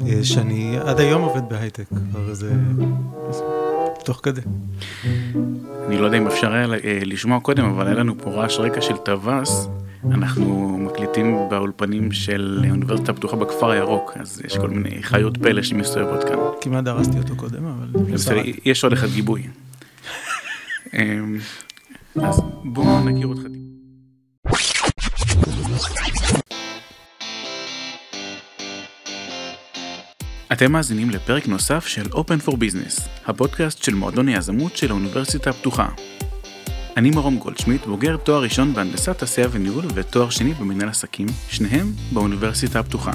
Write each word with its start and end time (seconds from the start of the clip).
אה, 0.00 0.24
שאני 0.24 0.78
עד 0.78 1.00
היום 1.00 1.22
עובד 1.22 1.48
בהייטק, 1.48 1.84
כבר 2.10 2.28
איזה... 2.30 2.52
תוך 4.04 4.20
כדי. 4.22 4.40
אני 5.86 5.98
לא 5.98 6.04
יודע 6.04 6.18
אם 6.18 6.26
אפשר 6.26 6.52
היה 6.52 6.64
אה, 6.64 6.98
לשמוע 7.04 7.40
קודם, 7.40 7.64
אבל 7.64 7.86
היה 7.86 7.94
לנו 7.94 8.14
פה 8.18 8.30
רעש 8.30 8.58
רקע 8.58 8.80
של 8.80 8.96
טווס. 8.96 9.68
אנחנו 10.10 10.78
מקליטים 10.78 11.36
באולפנים 11.50 12.12
של 12.12 12.64
האוניברסיטה 12.68 13.12
הפתוחה 13.12 13.36
בכפר 13.36 13.70
הירוק, 13.70 14.12
אז 14.20 14.42
יש 14.44 14.58
כל 14.58 14.68
מיני 14.70 15.02
חיות 15.02 15.38
פלא 15.38 15.62
שמסתובבות 15.62 16.24
כאן. 16.24 16.36
כמעט 16.60 16.84
דרסתי 16.84 17.18
אותו 17.18 17.36
קודם, 17.36 17.64
אבל... 17.66 17.88
יש 18.64 18.84
עוד 18.84 18.92
אחד 18.92 19.08
גיבוי. 19.14 19.42
אמ, 20.94 21.38
אז 22.22 22.40
בואו 22.64 23.04
נכיר 23.04 23.26
אותך 23.26 23.42
טיפה. 23.42 23.65
אתם 30.52 30.72
מאזינים 30.72 31.10
לפרק 31.10 31.48
נוסף 31.48 31.86
של 31.86 32.02
Open 32.02 32.48
for 32.48 32.52
Business, 32.52 33.02
הפודקאסט 33.26 33.82
של 33.82 33.94
מועדון 33.94 34.28
היזמות 34.28 34.76
של 34.76 34.90
האוניברסיטה 34.90 35.50
הפתוחה. 35.50 35.88
אני 36.96 37.10
מרום 37.10 37.38
גולדשמיט, 37.38 37.86
בוגר 37.86 38.16
תואר 38.16 38.42
ראשון 38.42 38.74
בהנדסת 38.74 39.18
תעשייה 39.18 39.48
וניהול 39.50 39.84
ותואר 39.94 40.30
שני 40.30 40.54
במנהל 40.54 40.88
עסקים, 40.88 41.26
שניהם 41.48 41.92
באוניברסיטה 42.12 42.80
הפתוחה. 42.80 43.10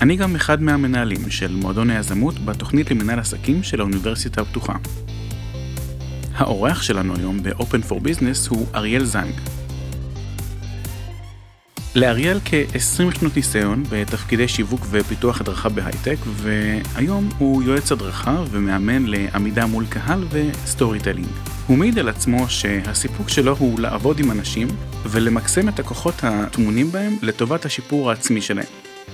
אני 0.00 0.16
גם 0.16 0.36
אחד 0.36 0.62
מהמנהלים 0.62 1.30
של 1.30 1.54
מועדון 1.54 1.90
היזמות 1.90 2.38
בתוכנית 2.44 2.90
למנהל 2.90 3.18
עסקים 3.18 3.62
של 3.62 3.80
האוניברסיטה 3.80 4.40
הפתוחה. 4.40 4.74
האורח 6.34 6.82
שלנו 6.82 7.16
היום 7.16 7.42
ב-Open 7.42 7.90
for 7.90 7.94
Business 7.94 8.48
הוא 8.48 8.66
אריאל 8.74 9.04
זנג, 9.04 9.34
לאריאל 11.94 12.40
כ-20 12.44 13.18
שנות 13.18 13.36
ניסיון 13.36 13.84
בתפקידי 13.90 14.48
שיווק 14.48 14.80
ופיתוח 14.90 15.40
הדרכה 15.40 15.68
בהייטק, 15.68 16.16
והיום 16.26 17.28
הוא 17.38 17.62
יועץ 17.62 17.92
הדרכה 17.92 18.44
ומאמן 18.50 19.06
לעמידה 19.06 19.66
מול 19.66 19.86
קהל 19.86 20.26
ו 20.30 21.00
storytelling. 21.00 21.28
הוא 21.66 21.78
מעיד 21.78 21.98
על 21.98 22.08
עצמו 22.08 22.48
שהסיפוק 22.48 23.28
שלו 23.28 23.56
הוא 23.56 23.80
לעבוד 23.80 24.18
עם 24.20 24.30
אנשים 24.30 24.68
ולמקסם 25.02 25.68
את 25.68 25.78
הכוחות 25.78 26.14
הטמונים 26.22 26.92
בהם 26.92 27.16
לטובת 27.22 27.64
השיפור 27.64 28.10
העצמי 28.10 28.42
שלהם. 28.42 28.66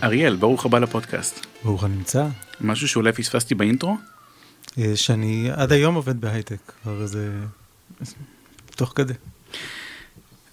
אריאל, 0.02 0.36
ברוך 0.36 0.66
הבא 0.66 0.78
לפודקאסט. 0.78 1.46
ברוך 1.64 1.84
הנמצא. 1.84 2.26
משהו 2.60 2.88
שאולי 2.88 3.12
פספסתי 3.12 3.54
באינטרו? 3.54 3.96
אה, 4.78 4.92
שאני 4.96 5.48
עד 5.52 5.72
היום 5.72 5.94
עובד 5.94 6.20
בהייטק, 6.20 6.72
כבר 6.82 7.02
איזה... 7.02 7.30
תוך 8.76 8.92
כדי. 8.96 9.14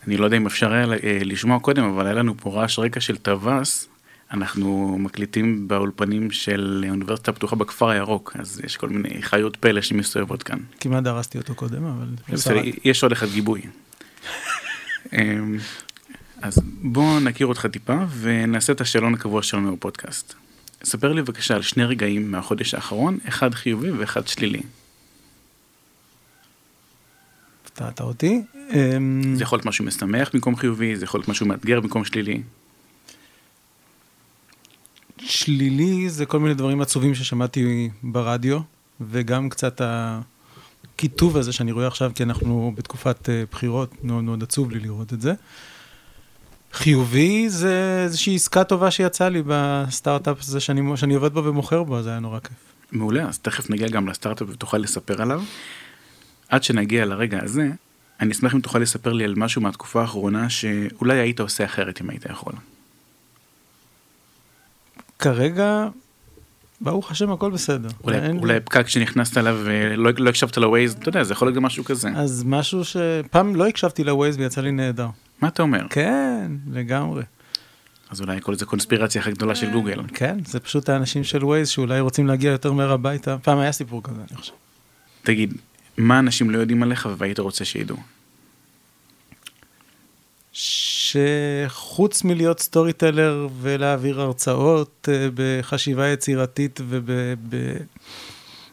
אני 0.07 0.17
לא 0.17 0.25
יודע 0.25 0.37
אם 0.37 0.45
אפשר 0.45 0.73
היה 0.73 0.85
אה, 0.85 1.19
לשמוע 1.23 1.59
קודם, 1.59 1.83
אבל 1.83 2.05
היה 2.05 2.15
לנו 2.15 2.37
פה 2.37 2.49
רעש 2.49 2.79
רקע 2.79 2.99
של 2.99 3.17
טווס. 3.17 3.87
אנחנו 4.31 4.97
מקליטים 4.99 5.67
באולפנים 5.67 6.31
של 6.31 6.85
האוניברסיטה 6.87 7.31
הפתוחה 7.31 7.55
בכפר 7.55 7.89
הירוק, 7.89 8.35
אז 8.39 8.61
יש 8.63 8.77
כל 8.77 8.89
מיני 8.89 9.21
חיות 9.21 9.55
פלא 9.55 9.81
שמסתובבות 9.81 10.43
כאן. 10.43 10.57
כמעט 10.79 11.03
דרסתי 11.03 11.37
אותו 11.37 11.55
קודם, 11.55 11.85
אבל... 11.85 12.07
בסדר, 12.29 12.61
יש 12.83 13.03
עוד 13.03 13.11
אחד 13.11 13.27
גיבוי. 13.27 13.61
אמ, 15.13 15.57
אז 16.41 16.61
בואו 16.81 17.19
נכיר 17.19 17.47
אותך 17.47 17.65
טיפה 17.65 17.97
ונעשה 18.19 18.73
את 18.73 18.81
השאלון 18.81 19.13
הקבוע 19.13 19.43
שלנו 19.43 19.75
בפודקאסט. 19.75 20.33
ספר 20.83 21.13
לי 21.13 21.21
בבקשה 21.21 21.55
על 21.55 21.61
שני 21.61 21.85
רגעים 21.85 22.31
מהחודש 22.31 22.73
האחרון, 22.73 23.17
אחד 23.27 23.53
חיובי 23.53 23.91
ואחד 23.91 24.27
שלילי. 24.27 24.61
הפתעת 27.87 28.07
אותי. 28.07 28.41
אמ, 28.73 29.35
זה 29.35 29.43
יכול 29.43 29.57
להיות 29.57 29.65
משהו 29.65 29.85
משמח 29.85 30.29
במקום 30.33 30.55
חיובי, 30.55 30.95
זה 30.95 31.05
יכול 31.05 31.19
להיות 31.19 31.27
משהו 31.27 31.45
מאתגר 31.45 31.79
במקום 31.79 32.05
שלילי. 32.05 32.41
שלילי 35.17 36.09
זה 36.09 36.25
כל 36.25 36.39
מיני 36.39 36.53
דברים 36.53 36.81
עצובים 36.81 37.15
ששמעתי 37.15 37.89
ברדיו, 38.03 38.59
וגם 39.01 39.49
קצת 39.49 39.81
הקיטוב 39.83 41.37
הזה 41.37 41.53
שאני 41.53 41.71
רואה 41.71 41.87
עכשיו, 41.87 42.11
כי 42.15 42.23
אנחנו 42.23 42.73
בתקופת 42.75 43.29
אה, 43.29 43.43
בחירות, 43.51 44.03
מאוד 44.03 44.23
מאוד 44.23 44.43
עצוב 44.43 44.71
לי 44.71 44.79
לראות 44.79 45.13
את 45.13 45.21
זה. 45.21 45.33
חיובי 46.73 47.49
זה 47.49 48.01
איזושהי 48.03 48.35
עסקה 48.35 48.63
טובה 48.63 48.91
שיצאה 48.91 49.29
לי 49.29 49.43
בסטארט-אפ 49.45 50.37
הזה 50.41 50.59
שאני, 50.59 50.97
שאני 50.97 51.13
עובד 51.13 51.33
בו 51.33 51.43
ומוכר 51.43 51.83
בו, 51.83 52.01
זה 52.01 52.09
היה 52.09 52.19
נורא 52.19 52.39
כיף. 52.39 52.57
מעולה, 52.91 53.27
אז 53.27 53.39
תכף 53.39 53.69
נגיע 53.69 53.87
גם 53.87 54.07
לסטארט-אפ 54.07 54.47
ותוכל 54.49 54.77
לספר 54.77 55.21
עליו. 55.21 55.41
עד 56.51 56.63
שנגיע 56.63 57.05
לרגע 57.05 57.39
הזה, 57.43 57.69
אני 58.19 58.31
אשמח 58.31 58.55
אם 58.55 58.61
תוכל 58.61 58.79
לספר 58.79 59.13
לי 59.13 59.23
על 59.23 59.33
משהו 59.37 59.61
מהתקופה 59.61 60.01
האחרונה 60.01 60.49
שאולי 60.49 61.19
היית 61.19 61.39
עושה 61.39 61.65
אחרת 61.65 62.01
אם 62.01 62.09
היית 62.09 62.25
יכול. 62.25 62.53
כרגע, 65.19 65.87
ברוך 66.81 67.11
השם, 67.11 67.31
הכל 67.31 67.51
בסדר. 67.51 67.89
אולי, 68.03 68.17
אולי 68.29 68.59
פקק 68.59 68.87
שנכנסת 68.87 69.37
אליו 69.37 69.59
ולא 69.63 70.11
לא 70.17 70.29
הקשבת 70.29 70.57
לווייז, 70.57 70.93
אתה 70.93 71.09
יודע, 71.09 71.23
זה 71.23 71.33
יכול 71.33 71.47
להיות 71.47 71.55
גם 71.55 71.63
משהו 71.63 71.83
כזה. 71.83 72.09
אז 72.15 72.43
משהו 72.47 72.81
שפעם 72.85 73.55
לא 73.55 73.67
הקשבתי 73.67 74.03
לווייז 74.03 74.37
ויצא 74.37 74.61
לי 74.61 74.71
נהדר. 74.71 75.07
מה 75.41 75.47
אתה 75.47 75.63
אומר? 75.63 75.87
כן, 75.89 76.51
לגמרי. 76.71 77.23
אז 78.09 78.21
אולי 78.21 78.41
כל 78.41 78.55
זה 78.55 78.65
קונספירציה 78.65 79.21
הכי 79.21 79.31
גדולה 79.31 79.55
של 79.55 79.71
גוגל. 79.71 80.01
כן, 80.13 80.37
זה 80.45 80.59
פשוט 80.59 80.89
האנשים 80.89 81.23
של 81.23 81.45
ווייז 81.45 81.69
שאולי 81.69 81.99
רוצים 81.99 82.27
להגיע 82.27 82.51
יותר 82.51 82.71
מהר 82.71 82.91
הביתה. 82.91 83.37
פעם 83.37 83.59
היה 83.59 83.71
סיפור 83.71 84.03
כזה, 84.03 84.21
אני 84.29 84.37
חושב. 84.37 84.53
תגיד, 85.23 85.53
מה 86.01 86.19
אנשים 86.19 86.49
לא 86.49 86.57
יודעים 86.57 86.83
עליך 86.83 87.09
והיית 87.17 87.39
רוצה 87.39 87.65
שידעו? 87.65 87.97
שחוץ 90.53 92.23
מלהיות 92.23 92.59
storyteller 92.59 93.47
ולהעביר 93.61 94.21
הרצאות 94.21 95.09
אה, 95.11 95.27
בחשיבה 95.35 96.07
יצירתית 96.07 96.79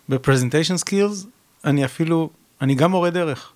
וב 0.09 0.18
presentation 0.18 0.77
skills, 0.77 1.27
אני 1.65 1.84
אפילו, 1.84 2.31
אני 2.61 2.75
גם 2.75 2.91
מורה 2.91 3.11
דרך. 3.11 3.53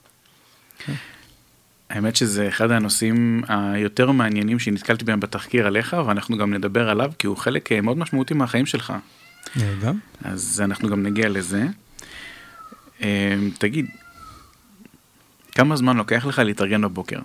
האמת 1.91 2.17
שזה 2.17 2.49
אחד 2.49 2.71
הנושאים 2.71 3.43
היותר 3.49 4.11
מעניינים 4.11 4.59
שנתקלתי 4.59 5.05
בהם 5.05 5.21
בתחקיר 5.21 5.67
עליך, 5.67 5.97
ואנחנו 6.07 6.37
גם 6.37 6.55
נדבר 6.55 6.89
עליו, 6.89 7.13
כי 7.19 7.27
הוא 7.27 7.37
חלק 7.37 7.73
אה, 7.73 7.81
מאוד 7.81 7.99
משמעותי 7.99 8.35
מהחיים 8.35 8.67
שלך. 8.67 8.93
גם. 9.83 9.99
אז 10.25 10.63
אנחנו 10.65 10.89
גם 10.89 11.03
נגיע 11.03 11.29
לזה. 11.29 11.67
אמ, 13.03 13.51
תגיד, 13.59 13.87
כמה 15.53 15.77
זמן 15.77 15.97
לוקח 15.97 16.27
לך 16.27 16.39
להתארגן 16.39 16.83
בבוקר? 16.83 17.19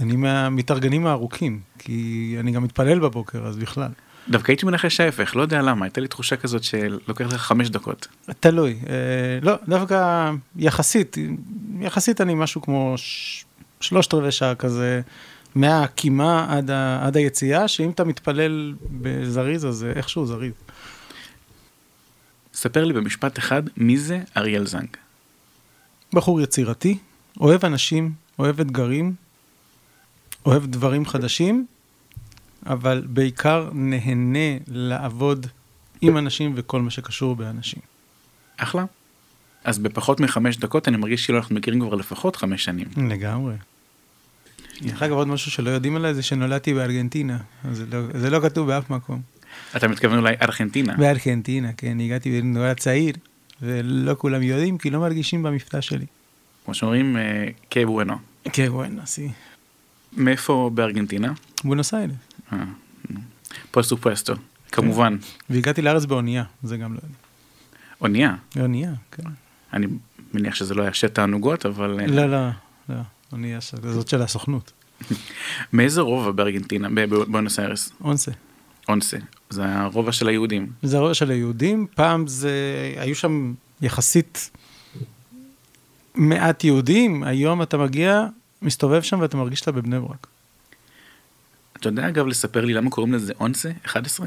אני 0.00 0.16
מהמתארגנים 0.16 1.06
הארוכים, 1.06 1.60
כי 1.78 2.36
אני 2.40 2.52
גם 2.52 2.64
מתפלל 2.64 2.98
בבוקר, 2.98 3.46
אז 3.46 3.56
בכלל. 3.56 3.88
דווקא 4.28 4.52
הייתי 4.52 4.66
מנחש 4.66 5.00
ההפך, 5.00 5.36
לא 5.36 5.42
יודע 5.42 5.62
למה, 5.62 5.86
הייתה 5.86 6.00
לי 6.00 6.08
תחושה 6.08 6.36
כזאת 6.36 6.64
שלוקח 6.64 7.26
לך 7.26 7.40
חמש 7.40 7.70
דקות. 7.70 8.08
תלוי, 8.40 8.78
אה, 8.88 8.94
לא, 9.42 9.54
דווקא 9.68 10.30
יחסית, 10.56 11.16
יחסית 11.80 12.20
אני 12.20 12.34
משהו 12.34 12.62
כמו 12.62 12.94
ש... 12.96 13.44
שלושת 13.80 14.14
רבעי 14.14 14.32
שעה 14.32 14.54
כזה, 14.54 15.00
מהקימה 15.54 16.46
עד, 16.50 16.70
ה... 16.70 17.06
עד 17.06 17.16
היציאה, 17.16 17.68
שאם 17.68 17.90
אתה 17.90 18.04
מתפלל 18.04 18.74
בזריז, 18.90 19.66
אז 19.66 19.86
איכשהו 19.96 20.26
זריז. 20.26 20.52
ספר 22.60 22.84
לי 22.84 22.92
במשפט 22.92 23.38
אחד, 23.38 23.62
מי 23.76 23.98
זה 23.98 24.22
אריאל 24.36 24.66
זנג? 24.66 24.88
בחור 26.12 26.40
יצירתי, 26.40 26.98
אוהב 27.40 27.64
אנשים, 27.64 28.12
אוהב 28.38 28.60
אתגרים, 28.60 29.14
אוהב 30.46 30.66
דברים 30.66 31.06
חדשים, 31.06 31.66
אבל 32.66 33.02
בעיקר 33.06 33.70
נהנה 33.72 34.58
לעבוד 34.66 35.46
עם 36.00 36.16
אנשים 36.16 36.52
וכל 36.56 36.80
מה 36.80 36.90
שקשור 36.90 37.36
באנשים. 37.36 37.82
אחלה. 38.56 38.84
אז 39.64 39.78
בפחות 39.78 40.20
מחמש 40.20 40.56
דקות 40.56 40.88
אני 40.88 40.96
מרגיש 40.96 41.24
כאילו 41.24 41.38
אנחנו 41.38 41.54
מכירים 41.54 41.80
כבר 41.80 41.94
לפחות 41.94 42.36
חמש 42.36 42.64
שנים. 42.64 42.88
לגמרי. 43.08 43.54
דרך 44.82 45.02
אגב 45.02 45.12
עוד 45.12 45.28
משהו 45.28 45.50
שלא 45.50 45.70
יודעים 45.70 45.96
עליי 45.96 46.14
זה 46.14 46.22
שנולדתי 46.22 46.74
בארגנטינה, 46.74 47.38
זה 47.72 47.86
לא, 47.86 47.98
זה 48.20 48.30
לא 48.30 48.40
כתוב 48.40 48.66
באף 48.66 48.90
מקום. 48.90 49.22
אתה 49.76 49.88
מתכוון 49.88 50.18
אולי 50.18 50.34
ארגנטינה. 50.42 50.94
בארגנטינה, 50.96 51.72
כן, 51.72 52.00
הגעתי 52.00 52.40
בנורא 52.40 52.74
צעיר, 52.74 53.14
ולא 53.62 54.14
כולם 54.18 54.42
יודעים 54.42 54.78
כי 54.78 54.90
לא 54.90 55.00
מרגישים 55.00 55.42
במבטא 55.42 55.80
שלי. 55.80 56.06
כמו 56.64 56.74
שאומרים, 56.74 57.16
קה 57.68 57.86
בואנו. 57.86 58.14
קה 58.52 58.70
בואנו, 58.70 59.06
סי. 59.06 59.28
מאיפה 60.12 60.70
בארגנטינה? 60.74 61.32
בונוס 61.64 61.94
איירס. 61.94 62.14
פוסטו 63.70 63.96
פוסטו, 63.96 64.34
כמובן. 64.72 65.16
והגעתי 65.50 65.82
לארץ 65.82 66.04
באונייה, 66.04 66.44
זה 66.62 66.76
גם 66.76 66.94
לא. 66.94 67.00
אונייה? 68.00 68.34
אונייה, 68.60 68.92
כן. 69.12 69.22
אני 69.72 69.86
מניח 70.34 70.54
שזה 70.54 70.74
לא 70.74 70.82
היה 70.82 70.94
שת 70.94 71.14
תענוגות, 71.14 71.66
אבל... 71.66 72.00
לא, 72.06 72.26
לא, 72.26 72.48
לא, 72.88 72.96
אונייה 73.32 73.58
זאת 73.82 74.08
של 74.08 74.22
הסוכנות. 74.22 74.72
מאיזה 75.72 76.00
רובע 76.00 76.30
בארגנטינה, 76.30 76.88
בבונוס 76.94 77.58
איירס? 77.58 77.92
אונסה. 78.00 78.32
אונסה, 78.88 79.16
זה 79.50 79.64
הרובע 79.64 80.12
של 80.12 80.28
היהודים. 80.28 80.66
זה 80.82 80.96
הרובע 80.96 81.14
של 81.14 81.30
היהודים, 81.30 81.86
פעם 81.94 82.26
זה, 82.26 82.50
היו 82.96 83.14
שם 83.14 83.54
יחסית 83.82 84.50
מעט 86.14 86.64
יהודים, 86.64 87.22
היום 87.22 87.62
אתה 87.62 87.76
מגיע, 87.78 88.26
מסתובב 88.62 89.02
שם 89.02 89.20
ואתה 89.20 89.36
מרגיש 89.36 89.58
שאתה 89.58 89.72
בבני 89.72 90.00
ברק. 90.00 90.26
אתה 91.76 91.88
יודע 91.88 92.08
אגב 92.08 92.26
לספר 92.26 92.64
לי 92.64 92.74
למה 92.74 92.90
קוראים 92.90 93.12
לזה 93.14 93.32
אונסה 93.40 93.70
11? 93.86 94.26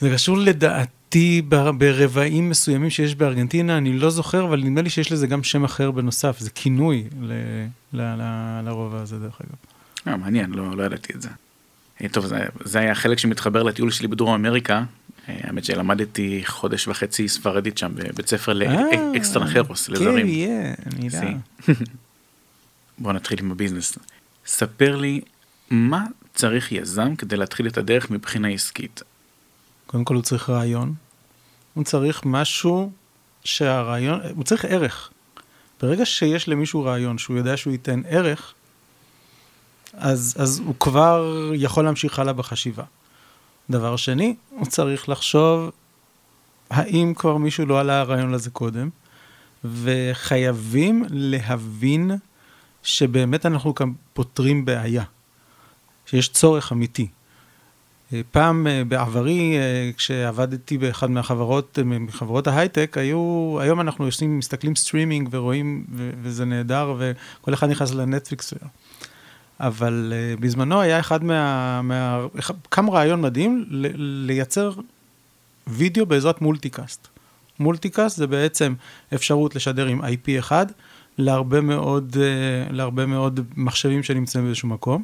זה 0.00 0.10
קשור 0.14 0.38
לדעתי 0.38 1.42
ברבעים 1.78 2.50
מסוימים 2.50 2.90
שיש 2.90 3.14
בארגנטינה, 3.14 3.78
אני 3.78 3.92
לא 3.98 4.10
זוכר, 4.10 4.44
אבל 4.44 4.60
נדמה 4.60 4.82
לי 4.82 4.90
שיש 4.90 5.12
לזה 5.12 5.26
גם 5.26 5.42
שם 5.42 5.64
אחר 5.64 5.90
בנוסף, 5.90 6.38
זה 6.38 6.50
כינוי 6.50 7.04
ל- 7.20 7.32
ל- 7.92 8.00
ל- 8.00 8.60
לרובע 8.64 9.00
הזה 9.00 9.18
דרך 9.18 9.40
אגב. 9.40 9.54
אה, 10.08 10.16
מעניין, 10.16 10.50
לא, 10.50 10.76
לא 10.76 10.82
ידעתי 10.82 11.12
את 11.12 11.22
זה. 11.22 11.28
אה, 12.02 12.08
טוב, 12.08 12.26
זה, 12.26 12.44
זה 12.64 12.78
היה 12.78 12.92
החלק 12.92 13.18
שמתחבר 13.18 13.62
לטיול 13.62 13.90
שלי 13.90 14.08
בדרום 14.08 14.34
אמריקה. 14.34 14.84
אה, 15.28 15.40
האמת 15.42 15.64
שלמדתי 15.64 16.42
חודש 16.46 16.88
וחצי 16.88 17.28
ספרדית 17.28 17.78
שם 17.78 17.92
בבית 17.94 18.28
ספר 18.28 18.62
אה, 18.62 18.76
לאקסטרנחרוס, 19.12 19.86
כן, 19.86 19.92
לזרים. 19.92 20.26
יהיה, 20.26 20.74
אני 20.86 21.06
יודע. 21.06 21.22
בוא 22.98 23.12
נתחיל 23.12 23.38
עם 23.40 23.50
הביזנס. 23.50 23.98
ספר 24.46 24.96
לי, 24.96 25.20
מה 25.70 26.04
צריך 26.34 26.72
יזם 26.72 27.16
כדי 27.16 27.36
להתחיל 27.36 27.66
את 27.66 27.78
הדרך 27.78 28.10
מבחינה 28.10 28.48
עסקית? 28.48 29.02
קודם 29.86 30.04
כל 30.04 30.14
הוא 30.14 30.22
צריך 30.22 30.50
רעיון, 30.50 30.94
הוא 31.74 31.84
צריך 31.84 32.22
משהו 32.24 32.90
שהרעיון, 33.44 34.20
הוא 34.34 34.44
צריך 34.44 34.64
ערך. 34.64 35.10
ברגע 35.82 36.06
שיש 36.06 36.48
למישהו 36.48 36.84
רעיון 36.84 37.18
שהוא 37.18 37.36
יודע 37.36 37.56
שהוא 37.56 37.72
ייתן 37.72 38.02
ערך, 38.08 38.54
אז, 39.94 40.36
אז 40.38 40.62
הוא 40.66 40.74
כבר 40.80 41.50
יכול 41.54 41.84
להמשיך 41.84 42.18
הלאה 42.18 42.32
בחשיבה. 42.32 42.84
דבר 43.70 43.96
שני, 43.96 44.34
הוא 44.50 44.66
צריך 44.66 45.08
לחשוב 45.08 45.70
האם 46.70 47.12
כבר 47.16 47.36
מישהו 47.36 47.66
לא 47.66 47.80
עלה 47.80 48.00
הרעיון 48.00 48.32
לזה 48.32 48.50
קודם, 48.50 48.88
וחייבים 49.64 51.04
להבין 51.10 52.10
שבאמת 52.82 53.46
אנחנו 53.46 53.74
כאן 53.74 53.92
פותרים 54.12 54.64
בעיה, 54.64 55.04
שיש 56.06 56.28
צורך 56.28 56.72
אמיתי. 56.72 57.08
אה, 58.12 58.20
פעם 58.30 58.66
אה, 58.66 58.82
בעברי, 58.88 59.56
אה, 59.56 59.90
כשעבדתי 59.96 60.78
באחד 60.78 61.10
מהחברות, 61.10 61.78
מחברות 61.84 62.46
ההייטק, 62.46 62.98
היו, 62.98 63.56
היום 63.60 63.80
אנחנו 63.80 64.04
יושבים, 64.06 64.38
מסתכלים 64.38 64.76
סטרימינג 64.76 65.28
ורואים, 65.30 65.84
וזה 66.22 66.44
נהדר, 66.44 66.94
וכל 66.98 67.54
אחד 67.54 67.70
נכנס 67.70 67.94
לנטפליקס. 67.94 68.54
אבל 69.62 70.12
אה, 70.12 70.40
בזמנו 70.40 70.80
היה 70.80 71.00
אחד 71.00 71.24
מה... 71.24 71.82
מה 71.82 72.26
קם 72.68 72.90
רעיון 72.90 73.20
מדהים 73.20 73.64
ל- 73.68 74.26
לייצר 74.26 74.72
וידאו 75.66 76.06
בעזרת 76.06 76.40
multicast. 76.40 77.08
multicast 77.58 78.16
זה 78.16 78.26
בעצם 78.26 78.74
אפשרות 79.14 79.56
לשדר 79.56 79.86
עם 79.86 80.00
IP 80.00 80.38
אחד 80.38 80.66
להרבה 81.18 81.60
מאוד, 81.60 82.16
אה, 82.16 82.72
להרבה 82.72 83.06
מאוד 83.06 83.40
מחשבים 83.56 84.02
שנמצאים 84.02 84.44
באיזשהו 84.44 84.68
מקום. 84.68 85.02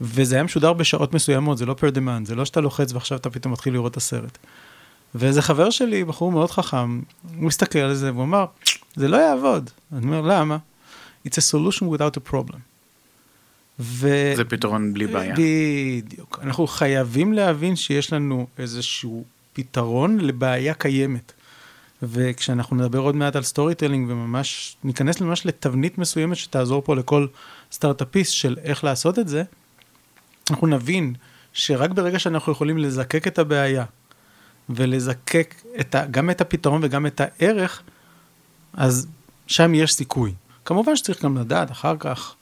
וזה 0.00 0.34
היה 0.34 0.44
משודר 0.44 0.72
בשעות 0.72 1.14
מסוימות, 1.14 1.58
זה 1.58 1.66
לא 1.66 1.74
per 1.74 1.90
demand, 1.90 2.26
זה 2.26 2.34
לא 2.34 2.44
שאתה 2.44 2.60
לוחץ 2.60 2.92
ועכשיו 2.92 3.18
אתה 3.18 3.30
פתאום 3.30 3.52
מתחיל 3.52 3.72
לראות 3.72 3.92
את 3.92 3.96
הסרט. 3.96 4.38
ואיזה 5.14 5.42
חבר 5.42 5.70
שלי, 5.70 6.04
בחור 6.04 6.32
מאוד 6.32 6.50
חכם, 6.50 7.00
הוא 7.36 7.44
מסתכל 7.44 7.78
על 7.78 7.94
זה 7.94 8.12
והוא 8.12 8.24
אמר, 8.24 8.44
זה 8.96 9.08
לא 9.08 9.16
יעבוד. 9.16 9.70
אני 9.92 10.06
אומר, 10.06 10.20
למה? 10.20 10.56
It's 11.26 11.30
a 11.30 11.54
solution 11.54 11.82
without 11.82 12.16
a 12.16 12.32
problem. 12.32 12.67
ו... 13.80 14.32
זה 14.36 14.44
פתרון 14.44 14.94
בלי 14.94 15.06
בעיה. 15.06 15.34
בדיוק. 15.34 16.40
אנחנו 16.42 16.66
חייבים 16.66 17.32
להבין 17.32 17.76
שיש 17.76 18.12
לנו 18.12 18.46
איזשהו 18.58 19.24
פתרון 19.52 20.18
לבעיה 20.20 20.74
קיימת. 20.74 21.32
וכשאנחנו 22.02 22.76
נדבר 22.76 22.98
עוד 22.98 23.16
מעט 23.16 23.36
על 23.36 23.42
storytelling 23.42 24.10
וממש 24.10 24.76
ניכנס 24.84 25.20
ממש 25.20 25.46
לתבנית 25.46 25.98
מסוימת 25.98 26.36
שתעזור 26.36 26.82
פה 26.82 26.96
לכל 26.96 27.26
סטארט-אפיסט 27.72 28.32
של 28.32 28.56
איך 28.62 28.84
לעשות 28.84 29.18
את 29.18 29.28
זה, 29.28 29.42
אנחנו 30.50 30.66
נבין 30.66 31.14
שרק 31.52 31.90
ברגע 31.90 32.18
שאנחנו 32.18 32.52
יכולים 32.52 32.78
לזקק 32.78 33.26
את 33.26 33.38
הבעיה 33.38 33.84
ולזקק 34.70 35.54
את 35.80 35.94
ה, 35.94 36.06
גם 36.06 36.30
את 36.30 36.40
הפתרון 36.40 36.80
וגם 36.84 37.06
את 37.06 37.20
הערך, 37.20 37.82
אז 38.72 39.06
שם 39.46 39.74
יש 39.74 39.94
סיכוי. 39.94 40.34
כמובן 40.64 40.96
שצריך 40.96 41.24
גם 41.24 41.38
לדעת 41.38 41.70
אחר 41.70 41.96
כך 41.98 42.34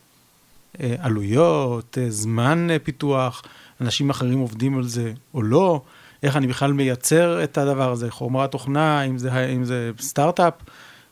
עלויות, 0.98 1.98
אה, 2.00 2.10
זמן 2.10 2.70
אה, 2.70 2.78
פיתוח, 2.78 3.42
אנשים 3.80 4.10
אחרים 4.10 4.38
עובדים 4.38 4.78
על 4.78 4.84
זה 4.84 5.12
או 5.34 5.42
לא, 5.42 5.82
איך 6.22 6.36
אני 6.36 6.46
בכלל 6.46 6.72
מייצר 6.72 7.44
את 7.44 7.58
הדבר 7.58 7.92
הזה, 7.92 8.10
חומרת 8.10 8.50
תוכנה, 8.50 9.02
אם 9.02 9.18
זה, 9.18 9.46
אם 9.46 9.64
זה 9.64 9.90
סטארט-אפ, 10.00 10.54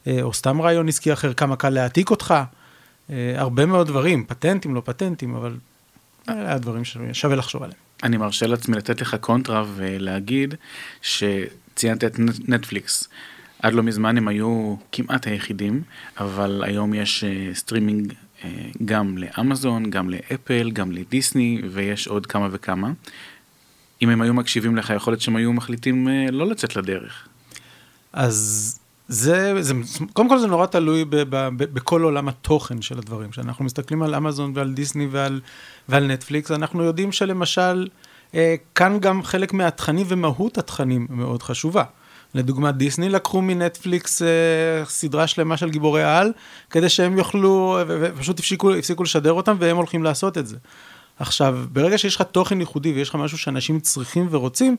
אה, 0.06 0.22
או 0.22 0.32
סתם 0.32 0.62
רעיון 0.62 0.88
עסקי 0.88 1.12
אחר, 1.12 1.32
כמה 1.32 1.56
קל 1.56 1.70
להעתיק 1.70 2.10
אותך, 2.10 2.34
אה, 3.10 3.34
הרבה 3.36 3.66
מאוד 3.66 3.86
דברים, 3.86 4.24
פטנטים, 4.24 4.74
לא 4.74 4.82
פטנטים, 4.84 5.34
אבל 5.34 5.56
אלה 6.28 6.52
הדברים 6.54 6.84
ששווה 6.84 7.36
לחשוב 7.36 7.62
עליהם. 7.62 7.78
אני 8.02 8.16
מרשה 8.16 8.46
לעצמי 8.46 8.76
לתת 8.76 9.00
לך 9.00 9.16
קונטרה 9.20 9.64
ולהגיד 9.74 10.54
שציינת 11.02 12.04
את 12.04 12.18
נט- 12.18 12.48
נטפליקס. 12.48 13.08
עד 13.64 13.72
לא 13.72 13.82
מזמן 13.82 14.16
הם 14.16 14.28
היו 14.28 14.76
כמעט 14.92 15.26
היחידים, 15.26 15.82
אבל 16.20 16.62
היום 16.66 16.94
יש 16.94 17.24
אה, 17.24 17.54
סטרימינג 17.54 18.12
אה, 18.44 18.50
גם 18.84 19.18
לאמזון, 19.18 19.90
גם 19.90 20.10
לאפל, 20.10 20.70
גם 20.70 20.92
לדיסני, 20.92 21.62
ויש 21.70 22.08
עוד 22.08 22.26
כמה 22.26 22.48
וכמה. 22.50 22.92
אם 24.02 24.08
הם 24.08 24.20
היו 24.20 24.34
מקשיבים 24.34 24.76
לך, 24.76 24.90
יכול 24.90 25.12
להיות 25.12 25.20
שהם 25.20 25.36
היו 25.36 25.52
מחליטים 25.52 26.08
אה, 26.08 26.26
לא 26.32 26.46
לצאת 26.46 26.76
לדרך. 26.76 27.28
אז 28.12 28.78
זה, 29.08 29.62
זה, 29.62 29.74
קודם 30.12 30.28
כל 30.28 30.38
זה 30.38 30.46
נורא 30.46 30.66
תלוי 30.66 31.04
ב, 31.04 31.16
ב, 31.16 31.26
ב, 31.30 31.64
בכל 31.64 32.02
עולם 32.02 32.28
התוכן 32.28 32.82
של 32.82 32.98
הדברים. 32.98 33.30
כשאנחנו 33.30 33.64
מסתכלים 33.64 34.02
על 34.02 34.14
אמזון 34.14 34.52
ועל 34.54 34.72
דיסני 34.72 35.06
ועל, 35.10 35.40
ועל 35.88 36.06
נטפליקס, 36.06 36.50
אנחנו 36.50 36.84
יודעים 36.84 37.12
שלמשל, 37.12 37.88
כאן 38.74 38.98
גם 39.00 39.22
חלק 39.22 39.52
מהתכנים 39.52 40.06
ומהות 40.08 40.58
התכנים 40.58 41.06
מאוד 41.10 41.42
חשובה. 41.42 41.84
לדוגמה, 42.34 42.72
דיסני 42.72 43.08
לקחו 43.08 43.42
מנטפליקס 43.42 44.22
אה, 44.22 44.28
סדרה 44.84 45.26
שלמה 45.26 45.56
של 45.56 45.70
גיבורי 45.70 46.04
על, 46.04 46.32
כדי 46.70 46.88
שהם 46.88 47.18
יוכלו, 47.18 47.78
ו- 47.88 48.06
ופשוט 48.14 48.38
הפסיקו, 48.38 48.74
הפסיקו 48.74 49.02
לשדר 49.02 49.32
אותם, 49.32 49.56
והם 49.60 49.76
הולכים 49.76 50.02
לעשות 50.02 50.38
את 50.38 50.46
זה. 50.46 50.56
עכשיו, 51.18 51.58
ברגע 51.72 51.98
שיש 51.98 52.16
לך 52.16 52.22
תוכן 52.22 52.60
ייחודי 52.60 52.92
ויש 52.92 53.08
לך 53.08 53.14
משהו 53.14 53.38
שאנשים 53.38 53.80
צריכים 53.80 54.26
ורוצים, 54.30 54.76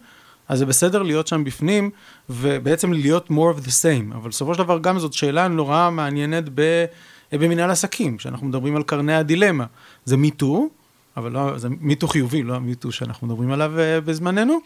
אז 0.47 0.59
זה 0.59 0.65
בסדר 0.65 1.03
להיות 1.03 1.27
שם 1.27 1.43
בפנים, 1.43 1.89
ובעצם 2.29 2.93
להיות 2.93 3.29
more 3.29 3.57
of 3.57 3.65
the 3.65 3.69
same. 3.69 4.15
אבל 4.15 4.29
בסופו 4.29 4.53
של 4.53 4.63
דבר 4.63 4.79
גם 4.79 4.99
זאת 4.99 5.13
שאלה 5.13 5.47
נורא 5.47 5.89
מעניינת 5.89 6.43
ב, 6.55 6.85
במנהל 7.31 7.71
עסקים, 7.71 8.17
כשאנחנו 8.17 8.47
מדברים 8.47 8.75
על 8.75 8.83
קרני 8.83 9.15
הדילמה. 9.15 9.65
זה 10.05 10.17
me 10.17 10.35
too, 10.35 10.69
אבל 11.17 11.31
לא, 11.31 11.57
זה 11.57 11.67
me 11.69 11.84
too 11.84 12.07
חיובי, 12.07 12.43
לא 12.43 12.55
ה 12.55 12.61
me 12.61 12.73
too 12.73 12.91
שאנחנו 12.91 13.27
מדברים 13.27 13.51
עליו 13.51 13.79
אה, 13.79 14.01
בזמננו, 14.01 14.59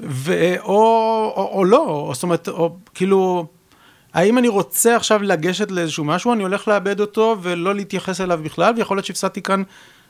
ו, 0.00 0.54
או, 0.58 0.72
או, 1.36 1.50
או 1.52 1.64
לא, 1.64 1.86
או 1.88 2.14
זאת 2.14 2.22
אומרת, 2.22 2.48
או 2.48 2.76
כאילו, 2.94 3.46
האם 4.14 4.38
אני 4.38 4.48
רוצה 4.48 4.96
עכשיו 4.96 5.22
לגשת 5.22 5.70
לאיזשהו 5.70 6.04
משהו, 6.04 6.32
אני 6.32 6.42
הולך 6.42 6.68
לאבד 6.68 7.00
אותו 7.00 7.36
ולא 7.42 7.74
להתייחס 7.74 8.20
אליו 8.20 8.40
בכלל, 8.42 8.74
ויכול 8.76 8.96
להיות 8.96 9.06
שהפסדתי 9.06 9.42
כאן 9.42 9.62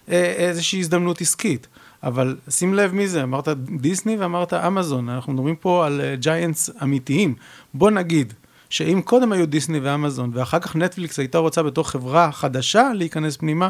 אה, 0.08 0.24
איזושהי 0.36 0.80
הזדמנות 0.80 1.20
עסקית. 1.20 1.66
אבל 2.02 2.36
שים 2.50 2.74
לב 2.74 2.94
מי 2.94 3.08
זה, 3.08 3.22
אמרת 3.22 3.48
דיסני 3.80 4.16
ואמרת 4.16 4.52
אמזון, 4.52 5.08
אנחנו 5.08 5.32
מדברים 5.32 5.56
פה 5.56 5.86
על 5.86 6.00
giants 6.14 6.70
אמיתיים. 6.82 7.34
בוא 7.74 7.90
נגיד 7.90 8.32
שאם 8.70 9.00
קודם 9.04 9.32
היו 9.32 9.46
דיסני 9.46 9.80
ואמזון, 9.80 10.30
ואחר 10.34 10.58
כך 10.58 10.76
נטפליקס 10.76 11.18
הייתה 11.18 11.38
רוצה 11.38 11.62
בתור 11.62 11.88
חברה 11.88 12.32
חדשה 12.32 12.90
להיכנס 12.94 13.36
פנימה, 13.36 13.68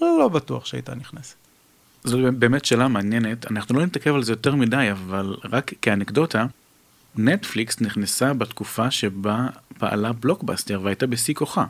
לא 0.00 0.28
בטוח 0.32 0.66
שהייתה 0.66 0.94
נכנסת. 0.94 1.47
זו 2.04 2.18
באמת 2.38 2.64
שאלה 2.64 2.88
מעניינת, 2.88 3.50
אנחנו 3.50 3.78
לא 3.78 3.86
נתעכב 3.86 4.14
על 4.14 4.22
זה 4.22 4.32
יותר 4.32 4.54
מדי, 4.54 4.88
אבל 4.92 5.36
רק 5.44 5.72
כאנקדוטה, 5.82 6.46
נטפליקס 7.16 7.80
נכנסה 7.80 8.34
בתקופה 8.34 8.90
שבה 8.90 9.46
פעלה 9.78 10.12
בלוקבאסטר 10.12 10.80
והייתה 10.82 11.06
בשיא 11.06 11.34
כוחה. 11.34 11.64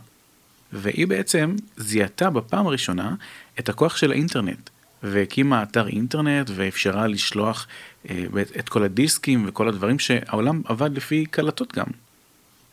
והיא 0.72 1.06
בעצם 1.06 1.56
זיהתה 1.76 2.30
בפעם 2.30 2.66
הראשונה 2.66 3.14
את 3.58 3.68
הכוח 3.68 3.96
של 3.96 4.10
האינטרנט, 4.10 4.70
והקימה 5.02 5.62
אתר 5.62 5.88
אינטרנט 5.88 6.50
ואפשרה 6.54 7.06
לשלוח 7.06 7.66
אה, 8.10 8.24
את 8.58 8.68
כל 8.68 8.82
הדיסקים 8.82 9.44
וכל 9.48 9.68
הדברים 9.68 9.98
שהעולם 9.98 10.62
עבד 10.64 10.96
לפי 10.96 11.26
קלטות 11.26 11.76
גם. 11.76 11.86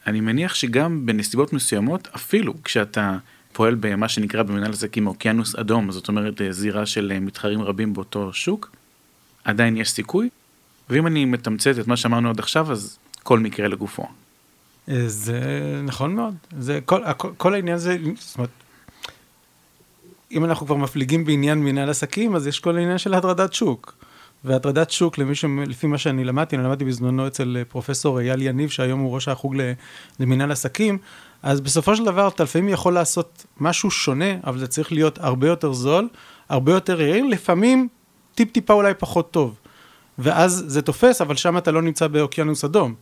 אני 0.08 0.22
מניח 0.22 0.56
שגם 0.56 1.06
בנסיבות 1.06 1.54
מסוימות, 1.54 2.08
אפילו 2.16 2.64
כשאתה 2.64 3.18
פועל 3.56 3.76
במה 3.80 4.10
שנקרא 4.10 4.44
במנהל 4.44 4.72
עסקים 4.72 5.08
אוקיינוס 5.08 5.56
אדום, 5.56 5.92
זאת 5.92 6.08
אומרת 6.08 6.42
אה, 6.42 6.52
זירה 6.52 6.86
של 6.86 7.12
אה, 7.16 7.20
מתחרים 7.20 7.62
רבים 7.62 7.94
באותו 7.94 8.34
שוק, 8.34 8.72
עדיין 9.44 9.78
יש 9.78 9.92
סיכוי, 9.92 10.30
ואם 10.90 11.08
אני 11.08 11.26
מתמצת 11.26 11.80
את 11.80 11.88
מה 11.88 11.98
שאמרנו 11.98 12.30
עד 12.30 12.40
עכשיו, 12.40 12.72
אז 12.72 12.98
כל 13.24 13.40
מקרה 13.40 13.68
לגופו. 13.68 14.04
אה, 14.90 15.04
זה 15.08 15.40
נכון 15.84 16.16
מאוד. 16.16 16.36
זה 16.60 16.80
כל, 16.86 17.02
כל, 17.18 17.30
כל 17.38 17.54
העניין 17.54 17.78
זה, 17.78 17.98
זאת 18.20 18.38
אומרת, 18.38 18.50
אם 20.32 20.46
אנחנו 20.46 20.66
כבר 20.66 20.76
מפליגים 20.76 21.26
בעניין 21.26 21.64
מנהל 21.64 21.90
עסקים, 21.90 22.36
אז 22.36 22.48
יש 22.48 22.60
כל 22.60 22.78
העניין 22.78 22.98
של 22.98 23.14
הטרדת 23.14 23.54
שוק. 23.54 23.96
והטרדת 24.44 24.92
שוק, 24.92 25.18
למי 25.18 25.36
ש... 25.36 25.46
לפי 25.68 25.88
מה 25.88 25.98
שאני 25.98 26.24
למדתי, 26.24 26.56
אני 26.56 26.64
למדתי 26.64 26.86
בזמנו 26.86 27.28
אצל 27.28 27.64
פרופסור 27.70 28.20
אייל 28.20 28.42
יניב, 28.42 28.70
שהיום 28.70 29.00
הוא 29.00 29.16
ראש 29.16 29.28
החוג 29.28 29.56
למנהל 30.20 30.52
עסקים, 30.52 30.98
אז 31.46 31.62
בסופו 31.62 31.96
של 31.96 32.06
דבר 32.06 32.28
אתה 32.28 32.44
לפעמים 32.44 32.70
יכול 32.70 32.94
לעשות 32.94 33.46
משהו 33.60 33.92
שונה, 33.92 34.26
אבל 34.44 34.58
זה 34.60 34.68
צריך 34.68 34.92
להיות 34.92 35.20
הרבה 35.20 35.48
יותר 35.48 35.74
זול, 35.74 36.08
הרבה 36.50 36.74
יותר 36.74 37.02
יעיל, 37.02 37.26
לפעמים 37.32 37.88
טיפ-טיפה 38.36 38.74
אולי 38.74 38.94
פחות 38.94 39.32
טוב. 39.32 39.56
ואז 40.20 40.64
זה 40.68 40.82
תופס, 40.82 41.22
אבל 41.22 41.36
שם 41.36 41.58
אתה 41.58 41.72
לא 41.72 41.82
נמצא 41.82 42.08
באוקיינוס 42.08 42.66
אדום. 42.66 42.96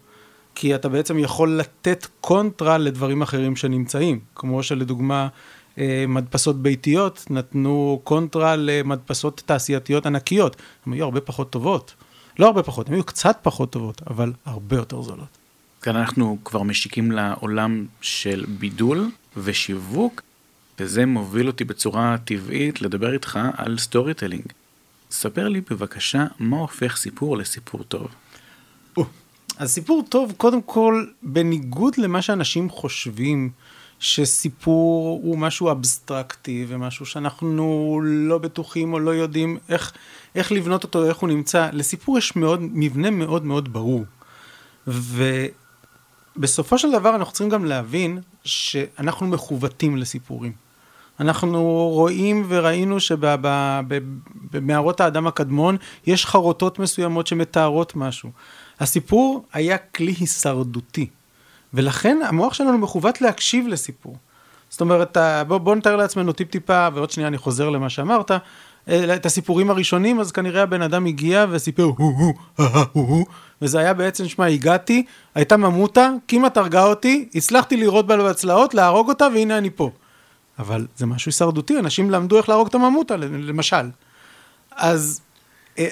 כי 0.56 0.76
אתה 0.76 0.90
בעצם 0.90 1.20
יכול 1.20 1.58
לתת 1.58 2.08
קונטרה 2.22 2.78
לדברים 2.78 3.22
אחרים 3.22 3.56
שנמצאים. 3.56 4.20
כמו 4.36 4.64
שלדוגמה, 4.64 5.28
אה, 5.78 6.06
מדפסות 6.08 6.62
ביתיות 6.62 7.26
נתנו 7.30 8.02
קונטרה 8.04 8.56
למדפסות 8.56 9.44
תעשייתיות 9.46 10.06
ענקיות. 10.06 10.56
הן 10.86 10.94
היו 10.94 11.06
הרבה 11.06 11.22
פחות 11.22 11.50
טובות. 11.50 11.94
לא 12.40 12.48
הרבה 12.48 12.64
פחות, 12.64 12.88
הן 12.88 12.94
היו 12.94 13.04
קצת 13.04 13.38
פחות 13.42 13.72
טובות, 13.72 14.02
אבל 14.08 14.34
הרבה 14.46 14.76
יותר 14.76 15.02
זולות. 15.02 15.43
כאן 15.84 15.96
אנחנו 15.96 16.38
כבר 16.46 16.64
משיקים 16.64 17.12
לעולם 17.12 17.86
של 18.02 18.46
בידול 18.60 19.12
ושיווק, 19.38 20.22
וזה 20.80 21.06
מוביל 21.06 21.48
אותי 21.48 21.64
בצורה 21.64 22.16
טבעית 22.26 22.82
לדבר 22.82 23.14
איתך 23.14 23.40
על 23.58 23.78
storytelling. 23.78 24.46
ספר 25.12 25.48
לי 25.48 25.62
בבקשה 25.70 26.26
מה 26.40 26.58
הופך 26.58 26.98
סיפור 26.98 27.38
לסיפור 27.38 27.84
טוב. 27.84 28.08
אז 29.58 29.72
סיפור 29.72 30.04
טוב, 30.10 30.34
קודם 30.38 30.62
כל, 30.62 31.06
בניגוד 31.24 31.98
למה 31.98 32.22
שאנשים 32.22 32.70
חושבים, 32.70 33.50
שסיפור 34.00 35.20
הוא 35.24 35.38
משהו 35.38 35.72
אבסטרקטי 35.72 36.66
ומשהו 36.68 37.06
שאנחנו 37.06 38.00
לא 38.04 38.38
בטוחים 38.38 38.94
או 38.94 39.00
לא 39.00 39.12
יודעים 39.12 39.58
איך, 39.70 39.92
איך 40.36 40.52
לבנות 40.52 40.84
אותו, 40.84 41.06
איך 41.06 41.18
הוא 41.18 41.30
נמצא, 41.30 41.70
לסיפור 41.74 42.18
יש 42.18 42.36
מאוד, 42.36 42.60
מבנה 42.62 43.10
מאוד 43.10 43.46
מאוד 43.46 43.74
ברור. 43.74 44.06
ובסופו 46.38 46.78
של 46.78 46.92
דבר 46.92 47.16
אנחנו 47.16 47.34
צריכים 47.34 47.50
גם 47.50 47.66
להבין 47.66 48.20
שאנחנו 48.44 49.28
מכוותים 49.28 49.98
לסיפורים. 49.98 50.52
אנחנו 51.20 51.64
רואים 51.94 52.46
וראינו 52.48 53.00
שבמערות 53.00 55.02
האדם 55.02 55.28
הקדמון 55.28 55.78
יש 56.08 56.26
חרוטות 56.26 56.80
מסוימות 56.80 57.28
שמתארות 57.28 57.96
משהו. 57.96 58.30
הסיפור 58.80 59.46
היה 59.54 59.78
כלי 59.78 60.14
הישרדותי, 60.20 61.08
ולכן 61.74 62.18
המוח 62.28 62.54
שלנו 62.54 62.78
מכוות 62.78 63.22
להקשיב 63.22 63.68
לסיפור. 63.68 64.18
זאת 64.70 64.82
אומרת, 64.82 65.18
בוא, 65.48 65.58
בוא 65.58 65.76
נתאר 65.76 65.96
לעצמנו 65.96 66.34
טיפ-טיפה, 66.34 66.88
ועוד 66.94 67.12
שנייה 67.12 67.28
אני 67.28 67.38
חוזר 67.38 67.70
למה 67.70 67.90
שאמרת, 67.90 68.32
את 68.90 69.26
הסיפורים 69.26 69.70
הראשונים, 69.70 70.20
אז 70.20 70.32
כנראה 70.32 70.62
הבן 70.62 70.82
אדם 70.82 71.06
הגיע 71.06 71.46
וסיפר 71.50 71.84
הו 71.98 72.34
הו 72.94 73.26
וזה 73.62 73.80
היה 73.80 73.94
בעצם, 73.94 74.28
שמע, 74.28 74.46
הגעתי, 74.46 75.06
הייתה 75.36 75.58
ממותה, 75.58 76.10
כמעט 76.28 76.58
הרגה 76.58 76.84
אותי, 76.84 77.30
הצלחתי 77.36 77.78
לירות 77.78 78.08
בה 78.08 78.30
בצלעות, 78.30 78.74
להרוג 78.74 79.10
אותה, 79.10 79.28
והנה 79.34 79.58
אני 79.58 79.70
פה. 79.70 79.90
אבל 80.60 80.88
זה 80.98 81.06
משהו 81.06 81.30
הישרדותי, 81.30 81.80
אנשים 81.80 82.12
למדו 82.12 82.38
איך 82.38 82.50
להרוג 82.50 82.68
את 82.68 82.76
הממותה, 82.76 83.18
למשל. 83.18 83.90
אז 84.72 85.22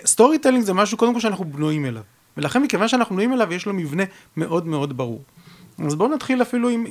storytelling 0.05 0.63
זה 0.63 0.74
משהו, 0.74 0.98
קודם 0.98 1.13
כל, 1.13 1.19
שאנחנו 1.19 1.45
בנויים 1.45 1.86
אליו. 1.86 2.03
ולכן, 2.38 2.63
מכיוון 2.63 2.88
שאנחנו 2.88 3.15
בנויים 3.15 3.33
אליו, 3.33 3.53
יש 3.53 3.65
לו 3.65 3.74
מבנה 3.74 4.03
מאוד 4.38 4.67
מאוד 4.67 4.98
ברור. 4.98 5.21
אז 5.86 5.95
בואו 5.95 6.10
נתחיל 6.10 6.41
אפילו 6.41 6.69
עם, 6.69 6.86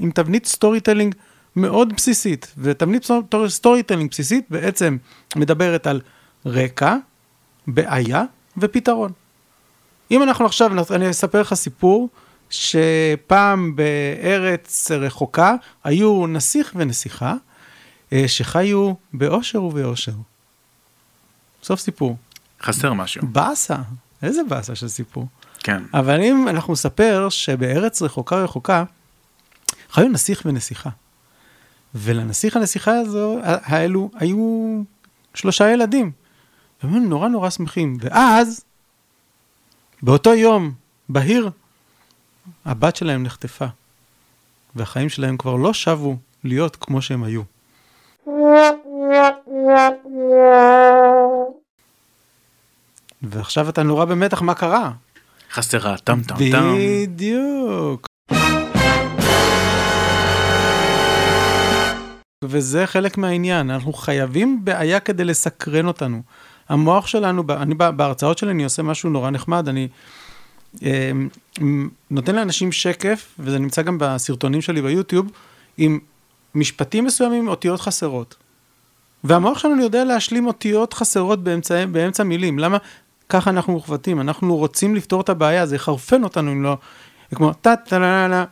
עם 0.00 0.10
תבנית 0.14 0.46
storytelling 0.46 1.14
מאוד 1.56 1.92
בסיסית. 1.96 2.54
ותבנית 2.58 3.06
storytelling 3.46 4.10
בסיסית 4.10 4.44
בעצם 4.50 4.96
מדברת 5.36 5.86
על 5.86 6.00
רקע, 6.46 6.96
בעיה 7.66 8.24
ופתרון. 8.56 9.12
אם 10.10 10.22
אנחנו 10.22 10.46
עכשיו, 10.46 10.70
אני 10.94 11.10
אספר 11.10 11.40
לך 11.40 11.54
סיפור, 11.54 12.08
שפעם 12.50 13.76
בארץ 13.76 14.90
רחוקה 14.90 15.54
היו 15.84 16.26
נסיך 16.26 16.72
ונסיכה 16.76 17.34
אה, 18.12 18.28
שחיו 18.28 18.92
באושר 19.12 19.62
ובאושר. 19.62 20.12
סוף 21.62 21.80
סיפור. 21.80 22.16
חסר 22.62 22.92
משהו. 22.92 23.26
באסה, 23.26 23.76
איזה 24.22 24.42
באסה 24.48 24.74
של 24.74 24.88
סיפור. 24.88 25.26
כן. 25.58 25.82
אבל 25.94 26.20
אם 26.20 26.48
אנחנו 26.48 26.72
נספר 26.72 27.28
שבארץ 27.30 28.02
רחוקה 28.02 28.36
רחוקה 28.36 28.84
חיו 29.90 30.08
נסיך 30.08 30.42
ונסיכה. 30.44 30.90
ולנסיך 31.96 32.56
הנסיכה 32.56 32.94
הזו, 32.94 33.38
האלו 33.42 34.10
היו 34.14 34.82
שלושה 35.34 35.70
ילדים. 35.70 36.12
והם 36.82 36.94
היו 36.94 37.02
נורא 37.02 37.28
נורא 37.28 37.50
שמחים. 37.50 37.96
ואז, 38.00 38.64
באותו 40.02 40.34
יום, 40.34 40.72
בהיר, 41.08 41.50
הבת 42.64 42.96
שלהם 42.96 43.22
נחטפה, 43.22 43.66
והחיים 44.74 45.08
שלהם 45.08 45.36
כבר 45.36 45.56
לא 45.56 45.72
שבו 45.72 46.16
להיות 46.44 46.76
כמו 46.76 47.02
שהם 47.02 47.24
היו. 47.24 47.42
ועכשיו 53.22 53.68
אתה 53.68 53.82
נורא 53.82 54.04
במתח 54.04 54.42
מה 54.42 54.54
קרה. 54.54 54.92
חסרה 55.52 55.96
טם 55.96 56.22
טם 56.22 56.36
טם. 56.50 56.74
בדיוק. 56.78 58.06
וזה 62.48 62.86
חלק 62.86 63.18
מהעניין, 63.18 63.70
אנחנו 63.70 63.92
חייבים 63.92 64.64
בעיה 64.64 65.00
כדי 65.00 65.24
לסקרן 65.24 65.86
אותנו. 65.86 66.22
המוח 66.68 67.06
שלנו, 67.06 67.42
אני 67.48 67.74
בהרצאות 67.74 68.38
שלי 68.38 68.50
אני 68.50 68.64
עושה 68.64 68.82
משהו 68.82 69.10
נורא 69.10 69.30
נחמד, 69.30 69.68
אני 69.68 69.88
אמ, 70.82 71.28
נותן 72.10 72.34
לאנשים 72.34 72.72
שקף, 72.72 73.34
וזה 73.38 73.58
נמצא 73.58 73.82
גם 73.82 73.98
בסרטונים 74.00 74.62
שלי 74.62 74.82
ביוטיוב, 74.82 75.26
עם 75.78 75.98
משפטים 76.54 77.04
מסוימים, 77.04 77.48
אותיות 77.48 77.80
חסרות. 77.80 78.34
והמוח 79.24 79.58
שלנו 79.58 79.82
יודע 79.82 80.04
להשלים 80.04 80.46
אותיות 80.46 80.92
חסרות 80.92 81.44
באמצע, 81.44 81.86
באמצע 81.86 82.24
מילים. 82.24 82.58
למה? 82.58 82.78
ככה 83.28 83.50
אנחנו 83.50 83.72
מוכבטים, 83.72 84.20
אנחנו 84.20 84.56
רוצים 84.56 84.94
לפתור 84.94 85.20
את 85.20 85.28
הבעיה, 85.28 85.66
זה 85.66 85.76
יחרפן 85.76 86.24
אותנו 86.24 86.52
אם 86.52 86.62
לא... 86.62 86.76
כמו 87.34 87.52
טה 87.52 87.76
טה 87.76 87.98
לה 87.98 88.28
לה 88.28 88.44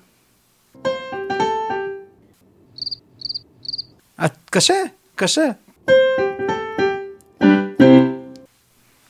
קשה, 4.51 4.75
קשה. 5.15 5.47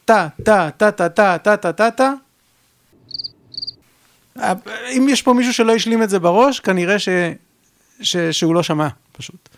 טה 0.04 0.28
טה 0.44 0.70
טה 0.76 0.90
טה 0.90 1.08
טה 1.08 1.38
טה 1.38 1.56
טה 1.56 1.72
טה 1.72 1.90
טה 1.90 2.12
אם 4.96 5.06
יש 5.08 5.22
פה 5.22 5.32
מישהו 5.32 5.54
שלא 5.54 5.74
השלים 5.74 6.02
את 6.02 6.10
זה 6.10 6.18
בראש, 6.18 6.60
כנראה 6.60 6.98
ש, 6.98 7.08
ש, 8.00 8.16
שהוא 8.16 8.54
לא 8.54 8.62
שמע, 8.62 8.88
פשוט. 9.12 9.48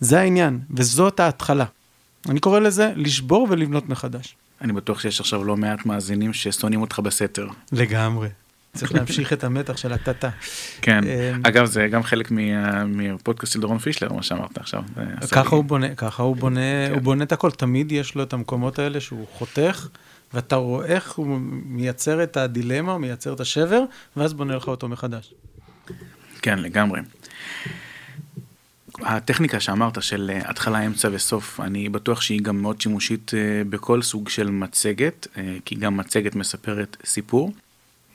זה 0.00 0.20
העניין, 0.20 0.60
וזאת 0.70 1.20
ההתחלה. 1.20 1.64
אני 2.28 2.40
קורא 2.40 2.58
לזה 2.58 2.92
לשבור 2.96 3.46
ולבנות 3.50 3.88
מחדש. 3.88 4.36
אני 4.60 4.72
בטוח 4.72 5.00
שיש 5.00 5.20
עכשיו 5.20 5.44
לא 5.44 5.56
מעט 5.56 5.86
מאזינים 5.86 6.32
ששונאים 6.32 6.80
אותך 6.80 6.98
בסתר. 6.98 7.48
לגמרי. 7.72 8.28
צריך 8.76 8.94
להמשיך 8.94 9.32
את 9.32 9.44
המתח 9.44 9.76
של 9.76 9.92
הטאטה. 9.92 10.30
כן, 10.82 11.04
אמ, 11.04 11.40
אגב 11.44 11.64
זה 11.64 11.88
גם 11.88 12.02
חלק 12.02 12.30
מהפודקאסט 12.86 13.52
של 13.52 13.60
דורון 13.60 13.78
פישלר, 13.78 14.12
מה 14.12 14.22
שאמרת 14.22 14.58
עכשיו. 14.58 14.82
ככה 15.30 15.56
הוא 15.56 15.64
בונה, 15.64 15.94
ככה 15.94 16.22
הוא 16.22 16.36
בונה, 16.36 16.90
הוא 16.90 17.02
בונה 17.02 17.24
את 17.24 17.32
הכל, 17.32 17.50
תמיד 17.50 17.92
יש 17.92 18.14
לו 18.14 18.22
את 18.22 18.32
המקומות 18.32 18.78
האלה 18.78 19.00
שהוא 19.00 19.26
חותך. 19.32 19.88
ואתה 20.34 20.56
רואה 20.56 20.86
איך 20.86 21.12
הוא 21.12 21.38
מייצר 21.66 22.22
את 22.22 22.36
הדילמה, 22.36 22.98
מייצר 22.98 23.32
את 23.32 23.40
השבר, 23.40 23.82
ואז 24.16 24.34
בונה 24.34 24.56
לך 24.56 24.68
אותו 24.68 24.88
מחדש. 24.88 25.34
כן, 26.42 26.58
לגמרי. 26.58 27.00
הטכניקה 29.00 29.60
שאמרת 29.60 30.02
של 30.02 30.30
אה, 30.34 30.50
התחלה, 30.50 30.86
אמצע 30.86 31.08
וסוף, 31.12 31.60
אני 31.60 31.88
בטוח 31.88 32.20
שהיא 32.20 32.40
גם 32.42 32.62
מאוד 32.62 32.80
שימושית 32.80 33.34
אה, 33.34 33.62
בכל 33.70 34.02
סוג 34.02 34.28
של 34.28 34.50
מצגת, 34.50 35.26
אה, 35.36 35.56
כי 35.64 35.74
גם 35.74 35.96
מצגת 35.96 36.34
מספרת 36.34 36.96
סיפור. 37.04 37.52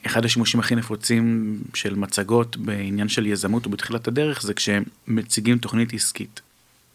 אחד 0.06 0.24
השימושים 0.24 0.60
הכי 0.60 0.74
נפוצים 0.74 1.56
של 1.74 1.94
מצגות 1.94 2.56
בעניין 2.56 3.08
של 3.08 3.26
יזמות 3.26 3.66
ובתחילת 3.66 4.08
הדרך 4.08 4.42
זה 4.42 4.54
כשמציגים 4.54 5.58
תוכנית 5.58 5.94
עסקית. 5.94 6.40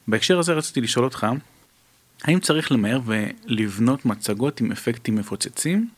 בהקשר 0.08 0.40
הזה 0.40 0.54
רציתי 0.54 0.82
לשאול 0.82 1.06
אותך, 1.06 1.28
האם 2.24 2.40
צריך 2.40 2.72
למהר 2.72 3.00
ולבנות 3.06 4.06
מצגות 4.06 4.62
עם 4.62 4.72
אפקטים 4.72 5.16
מפוצצים? 5.16 5.90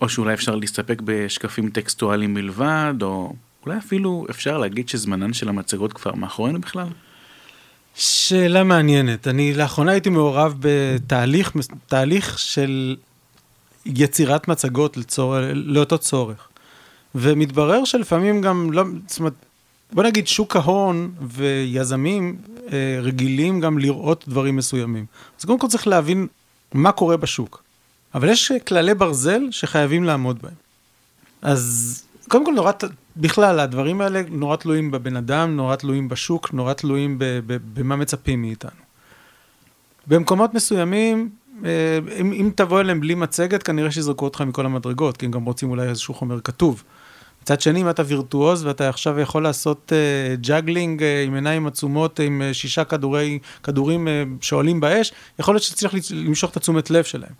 או 0.00 0.08
שאולי 0.08 0.34
אפשר 0.34 0.56
להסתפק 0.56 1.02
בשקפים 1.04 1.70
טקסטואליים 1.70 2.34
בלבד, 2.34 2.94
או 3.02 3.34
אולי 3.66 3.78
אפילו 3.78 4.26
אפשר 4.30 4.58
להגיד 4.58 4.88
שזמנן 4.88 5.32
של 5.32 5.48
המצגות 5.48 5.92
כבר 5.92 6.14
מאחורינו 6.14 6.60
בכלל? 6.60 6.86
שאלה 7.94 8.64
מעניינת. 8.64 9.28
אני 9.28 9.54
לאחרונה 9.54 9.92
הייתי 9.92 10.10
מעורב 10.10 10.54
בתהליך 10.60 11.52
תהליך 11.86 12.38
של 12.38 12.96
יצירת 13.86 14.48
מצגות 14.48 14.96
לצור... 14.96 15.36
לאותו 15.54 15.98
צורך. 15.98 16.48
ומתברר 17.14 17.84
שלפעמים 17.84 18.40
גם 18.40 18.72
לא, 18.72 18.84
זאת 19.06 19.18
אומרת, 19.18 19.32
בוא 19.92 20.02
נגיד 20.02 20.26
שוק 20.26 20.56
ההון 20.56 21.12
ויזמים 21.20 22.36
אה, 22.72 22.98
רגילים 23.02 23.60
גם 23.60 23.78
לראות 23.78 24.24
דברים 24.28 24.56
מסוימים. 24.56 25.06
אז 25.38 25.44
קודם 25.44 25.58
כל 25.58 25.66
צריך 25.68 25.86
להבין 25.86 26.26
מה 26.74 26.92
קורה 26.92 27.16
בשוק. 27.16 27.62
אבל 28.14 28.28
יש 28.28 28.52
כללי 28.66 28.94
ברזל 28.94 29.42
שחייבים 29.50 30.04
לעמוד 30.04 30.38
בהם. 30.42 30.54
אז 31.42 32.02
קודם 32.28 32.44
כל 32.44 32.52
נורא, 32.52 32.72
בכלל 33.16 33.60
הדברים 33.60 34.00
האלה 34.00 34.22
נורא 34.30 34.56
תלויים 34.56 34.90
בבן 34.90 35.16
אדם, 35.16 35.56
נורא 35.56 35.76
תלויים 35.76 36.08
בשוק, 36.08 36.52
נורא 36.52 36.72
תלויים 36.72 37.18
במה 37.46 37.96
מצפים 37.96 38.42
מאיתנו. 38.42 38.70
במקומות 40.06 40.54
מסוימים, 40.54 41.30
אה, 41.64 41.98
אם, 42.20 42.32
אם 42.32 42.50
תבוא 42.54 42.80
אליהם 42.80 43.00
בלי 43.00 43.14
מצגת, 43.14 43.62
כנראה 43.62 43.90
שיזרקו 43.90 44.24
אותך 44.24 44.40
מכל 44.40 44.66
המדרגות, 44.66 45.16
כי 45.16 45.26
הם 45.26 45.32
גם 45.32 45.44
רוצים 45.44 45.70
אולי 45.70 45.88
איזשהו 45.88 46.14
חומר 46.14 46.40
כתוב. 46.40 46.82
מצד 47.44 47.60
שני, 47.60 47.80
אם 47.80 47.90
אתה 47.90 48.02
וירטואוז 48.06 48.64
ואתה 48.64 48.88
עכשיו 48.88 49.20
יכול 49.20 49.42
לעשות 49.42 49.92
אה, 49.92 50.40
juggling 50.40 51.00
אה, 51.00 51.04
עם 51.26 51.34
עיניים 51.34 51.66
עצומות, 51.66 52.20
עם 52.20 52.42
אה, 52.50 52.54
שישה 52.54 52.84
כדורי, 52.84 53.38
כדורים 53.62 54.08
אה, 54.08 54.10
שעולים 54.40 54.80
באש, 54.80 55.12
יכול 55.38 55.54
להיות 55.54 55.62
שתצליח 55.62 55.94
למשוך 56.10 56.50
את 56.50 56.56
התשומת 56.56 56.90
לב 56.90 57.04
שלהם. 57.04 57.32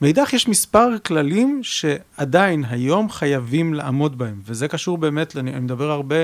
מאידך 0.00 0.32
יש 0.32 0.48
מספר 0.48 0.88
כללים 1.06 1.60
שעדיין 1.62 2.64
היום 2.68 3.10
חייבים 3.10 3.74
לעמוד 3.74 4.18
בהם, 4.18 4.40
וזה 4.44 4.68
קשור 4.68 4.98
באמת, 4.98 5.36
אני, 5.36 5.52
אני 5.52 5.60
מדבר 5.60 5.90
הרבה 5.90 6.16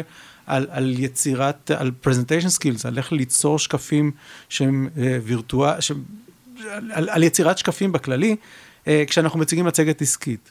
על, 0.46 0.66
על 0.70 0.94
יצירת, 0.98 1.70
על 1.70 1.90
presentation 2.04 2.58
skills, 2.58 2.88
על 2.88 2.98
איך 2.98 3.12
ליצור 3.12 3.58
שקפים 3.58 4.10
שהם 4.48 4.88
uh, 4.94 4.98
וירטואל, 5.24 5.78
על, 6.92 7.08
על 7.10 7.22
יצירת 7.22 7.58
שקפים 7.58 7.92
בכללי, 7.92 8.36
uh, 8.84 8.88
כשאנחנו 9.06 9.38
מציגים 9.38 9.64
מצגת 9.64 10.02
עסקית. 10.02 10.50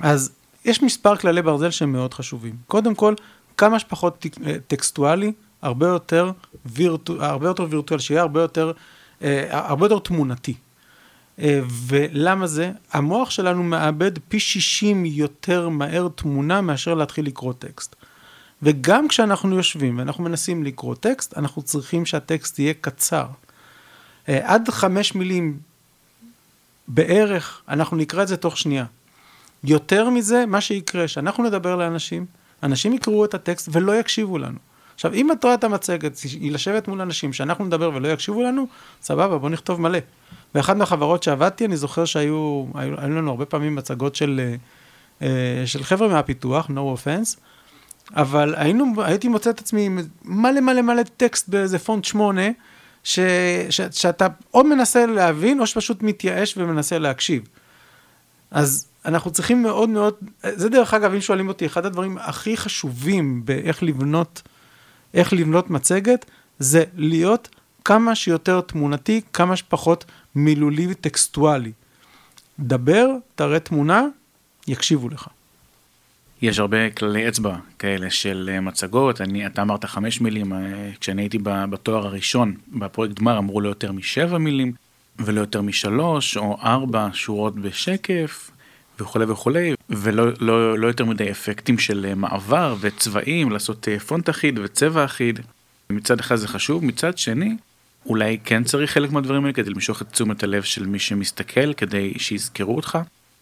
אז 0.00 0.30
יש 0.68 0.82
מספר 0.82 1.16
כללי 1.16 1.42
ברזל 1.42 1.70
שהם 1.70 1.92
מאוד 1.92 2.14
חשובים. 2.14 2.56
קודם 2.66 2.94
כל, 2.94 3.14
כמה 3.56 3.78
שפחות 3.78 4.26
אה, 4.46 4.56
טקסטואלי, 4.66 5.32
הרבה 5.62 5.86
יותר, 5.86 6.32
וירטו, 6.66 7.24
הרבה 7.24 7.48
יותר 7.48 7.66
וירטואל, 7.70 8.00
שיהיה 8.00 8.20
הרבה 8.20 8.40
יותר, 8.40 8.72
אה, 9.22 9.46
הרבה 9.50 9.86
יותר 9.86 9.98
תמונתי. 9.98 10.54
אה, 11.38 11.60
ולמה 11.86 12.46
זה? 12.46 12.72
המוח 12.92 13.30
שלנו 13.30 13.62
מאבד 13.62 14.18
פי 14.28 14.40
60 14.40 15.04
יותר 15.04 15.68
מהר 15.68 16.08
תמונה 16.14 16.60
מאשר 16.60 16.94
להתחיל 16.94 17.26
לקרוא 17.26 17.52
טקסט. 17.52 17.96
וגם 18.62 19.08
כשאנחנו 19.08 19.56
יושבים 19.56 19.98
ואנחנו 19.98 20.24
מנסים 20.24 20.64
לקרוא 20.64 20.94
טקסט, 20.94 21.38
אנחנו 21.38 21.62
צריכים 21.62 22.06
שהטקסט 22.06 22.58
יהיה 22.58 22.74
קצר. 22.80 23.26
עד 24.26 24.68
חמש 24.70 25.14
מילים 25.14 25.58
בערך, 26.88 27.62
אנחנו 27.68 27.96
נקרא 27.96 28.22
את 28.22 28.28
זה 28.28 28.36
תוך 28.36 28.58
שנייה. 28.58 28.84
יותר 29.64 30.10
מזה, 30.10 30.46
מה 30.46 30.60
שיקרה, 30.60 31.08
שאנחנו 31.08 31.44
נדבר 31.44 31.76
לאנשים, 31.76 32.26
אנשים 32.62 32.92
יקראו 32.92 33.24
את 33.24 33.34
הטקסט 33.34 33.68
ולא 33.72 34.00
יקשיבו 34.00 34.38
לנו. 34.38 34.58
עכשיו, 34.94 35.14
אם 35.14 35.28
מטרת 35.32 35.64
המצגת 35.64 36.18
היא 36.40 36.52
לשבת 36.52 36.88
מול 36.88 37.00
אנשים 37.00 37.32
שאנחנו 37.32 37.64
נדבר 37.64 37.90
ולא 37.94 38.08
יקשיבו 38.08 38.42
לנו, 38.42 38.66
סבבה, 39.02 39.38
בוא 39.38 39.50
נכתוב 39.50 39.80
מלא. 39.80 39.98
באחת 40.54 40.76
מהחברות 40.76 41.22
שעבדתי, 41.22 41.64
אני 41.64 41.76
זוכר 41.76 42.04
שהיו 42.04 42.64
היו, 42.74 42.94
היו 43.00 43.14
לנו 43.14 43.30
הרבה 43.30 43.44
פעמים 43.44 43.74
מצגות 43.74 44.14
של, 44.14 44.54
אה, 45.22 45.62
של 45.66 45.82
חבר'ה 45.82 46.08
מהפיתוח, 46.08 46.66
no 46.66 46.98
offense, 46.98 47.36
אבל 48.16 48.54
היינו, 48.56 48.94
הייתי 48.98 49.28
מוצא 49.28 49.50
את 49.50 49.60
עצמי 49.60 49.86
עם 49.86 49.98
מלא 50.24 50.60
מלא 50.60 50.82
מלא 50.82 51.02
טקסט 51.16 51.48
באיזה 51.48 51.78
פונט 51.78 52.04
שמונה, 52.04 52.48
ש, 53.04 53.18
ש, 53.70 53.80
שאתה 53.90 54.26
או 54.54 54.64
מנסה 54.64 55.06
להבין, 55.06 55.60
או 55.60 55.66
שפשוט 55.66 56.02
מתייאש 56.02 56.54
ומנסה 56.56 56.98
להקשיב. 56.98 57.42
אז 58.50 58.86
אנחנו 59.04 59.30
צריכים 59.30 59.62
מאוד 59.62 59.88
מאוד, 59.88 60.14
זה 60.42 60.68
דרך 60.68 60.94
אגב, 60.94 61.12
אם 61.12 61.20
שואלים 61.20 61.48
אותי, 61.48 61.66
אחד 61.66 61.86
הדברים 61.86 62.18
הכי 62.18 62.56
חשובים 62.56 63.44
באיך 63.44 63.82
לבנות, 63.82 64.42
איך 65.14 65.32
לבנות 65.32 65.70
מצגת, 65.70 66.24
זה 66.58 66.84
להיות 66.96 67.48
כמה 67.84 68.14
שיותר 68.14 68.60
תמונתי, 68.60 69.20
כמה 69.32 69.56
שפחות 69.56 70.04
מילולי 70.34 70.86
וטקסטואלי. 70.90 71.72
דבר, 72.60 73.06
תראה 73.34 73.60
תמונה, 73.60 74.06
יקשיבו 74.68 75.08
לך. 75.08 75.28
יש 76.42 76.58
הרבה 76.58 76.90
כללי 76.90 77.28
אצבע 77.28 77.56
כאלה 77.78 78.10
של 78.10 78.50
אה, 78.52 78.60
מצגות, 78.60 79.20
אני, 79.20 79.46
אתה 79.46 79.62
אמרת 79.62 79.84
חמש 79.84 80.20
מילים, 80.20 80.52
אה, 80.52 80.90
כשאני 81.00 81.22
הייתי 81.22 81.38
בתואר 81.42 82.06
הראשון 82.06 82.54
בפרויקט 82.68 83.14
גמר 83.14 83.38
אמרו 83.38 83.60
לו 83.60 83.68
יותר 83.68 83.92
משבע 83.92 84.38
מילים 84.38 84.72
ולא 85.18 85.40
יותר 85.40 85.62
משלוש 85.62 86.36
או 86.36 86.58
ארבע 86.62 87.08
שורות 87.12 87.54
בשקף, 87.54 88.50
וכולי 89.00 89.24
וכולי, 89.24 89.74
ולא 89.90 90.26
לא, 90.40 90.78
לא 90.78 90.86
יותר 90.86 91.04
מדי 91.04 91.30
אפקטים 91.30 91.78
של 91.78 92.06
אה, 92.08 92.14
מעבר 92.14 92.76
וצבעים, 92.80 93.50
לעשות 93.50 93.88
אה, 93.88 93.98
פונט 93.98 94.30
אחיד 94.30 94.58
וצבע 94.58 95.04
אחיד. 95.04 95.40
מצד 95.90 96.20
אחד 96.20 96.36
זה 96.36 96.48
חשוב, 96.48 96.84
מצד 96.84 97.18
שני, 97.18 97.56
אולי 98.06 98.38
כן 98.44 98.64
צריך 98.64 98.90
חלק 98.90 99.12
מהדברים 99.12 99.42
האלה 99.42 99.52
כדי 99.52 99.70
למשוך 99.70 100.02
את 100.02 100.10
תשומת 100.10 100.42
הלב 100.42 100.62
של 100.62 100.86
מי 100.86 100.98
שמסתכל, 100.98 101.72
כדי 101.72 102.14
שיזכרו 102.18 102.76
אותך. 102.76 102.98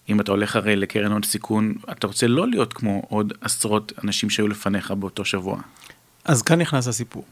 אם 0.09 0.21
אתה 0.21 0.33
הולך 0.33 0.57
הרי 0.57 0.77
לקרן 0.77 1.13
הון 1.13 1.23
סיכון, 1.23 1.75
אתה 1.91 2.07
רוצה 2.07 2.27
לא 2.27 2.49
להיות 2.49 2.73
כמו 2.73 3.03
עוד 3.09 3.33
עשרות 3.41 3.93
אנשים 4.05 4.31
שהיו 4.31 4.49
לפניך 4.49 4.91
באותו 4.91 5.25
שבוע. 5.25 5.59
אז 6.25 6.43
כאן 6.43 6.61
נכנס 6.61 6.89
הסיפור. 6.89 7.25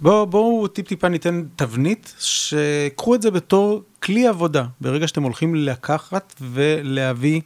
בואו 0.00 0.26
בוא, 0.26 0.68
טיפ 0.68 0.88
טיפה 0.88 1.08
ניתן 1.08 1.42
תבנית, 1.56 2.14
שקחו 2.18 3.14
את 3.14 3.22
זה 3.22 3.30
בתור 3.30 3.82
כלי 4.02 4.26
עבודה, 4.26 4.64
ברגע 4.80 5.08
שאתם 5.08 5.22
הולכים 5.22 5.54
לקחת 5.54 6.34
ולהביא 6.40 7.40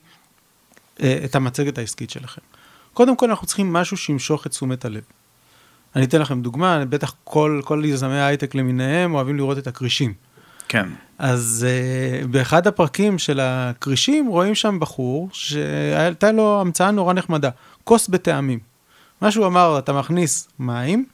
אה, 1.02 1.20
את 1.24 1.34
המצגת 1.34 1.78
העסקית 1.78 2.10
שלכם. 2.10 2.40
קודם 2.92 3.16
כל 3.16 3.30
אנחנו 3.30 3.46
צריכים 3.46 3.72
משהו 3.72 3.96
שימשוך 3.96 4.46
את 4.46 4.50
תשומת 4.50 4.84
הלב. 4.84 5.02
אני 5.96 6.04
אתן 6.04 6.20
לכם 6.20 6.42
דוגמה, 6.42 6.84
בטח 6.84 7.14
כל, 7.24 7.60
כל 7.64 7.82
יזמי 7.84 8.18
ההייטק 8.18 8.54
למיניהם 8.54 9.14
אוהבים 9.14 9.36
לראות 9.36 9.58
את 9.58 9.66
הכרישים. 9.66 10.14
כן. 10.68 10.88
אז 11.18 11.66
uh, 11.66 12.26
באחד 12.26 12.66
הפרקים 12.66 13.18
של 13.18 13.40
הכרישים 13.42 14.26
רואים 14.26 14.54
שם 14.54 14.80
בחור 14.80 15.28
שהייתה 15.32 16.32
לו 16.32 16.60
המצאה 16.60 16.90
נורא 16.90 17.12
נחמדה, 17.12 17.50
כוס 17.84 18.08
בטעמים. 18.08 18.58
מה 19.20 19.30
שהוא 19.30 19.46
אמר, 19.46 19.78
אתה 19.78 19.92
מכניס 19.92 20.48
מים, 20.58 21.04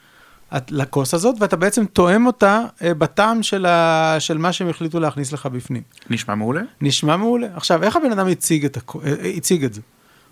לכוס 0.52 1.14
הזאת, 1.14 1.36
ואתה 1.38 1.56
בעצם 1.56 1.84
תואם 1.84 2.26
אותה 2.26 2.62
אה, 2.82 2.94
בטעם 2.94 3.42
של, 3.42 3.66
ה... 3.66 4.16
של 4.18 4.38
מה 4.38 4.52
שהם 4.52 4.68
החליטו 4.68 5.00
להכניס 5.00 5.32
לך 5.32 5.46
בפנים. 5.46 5.82
נשמע 6.10 6.34
מעולה? 6.34 6.62
נשמע 6.80 7.16
מעולה. 7.16 7.46
עכשיו, 7.56 7.82
איך 7.82 7.96
הבן 7.96 8.12
אדם 8.12 8.26
הציג 8.26 8.64
את, 8.64 8.76
הכ... 8.76 8.96
אה, 8.96 9.30
הציג 9.36 9.64
את 9.64 9.74
זה? 9.74 9.80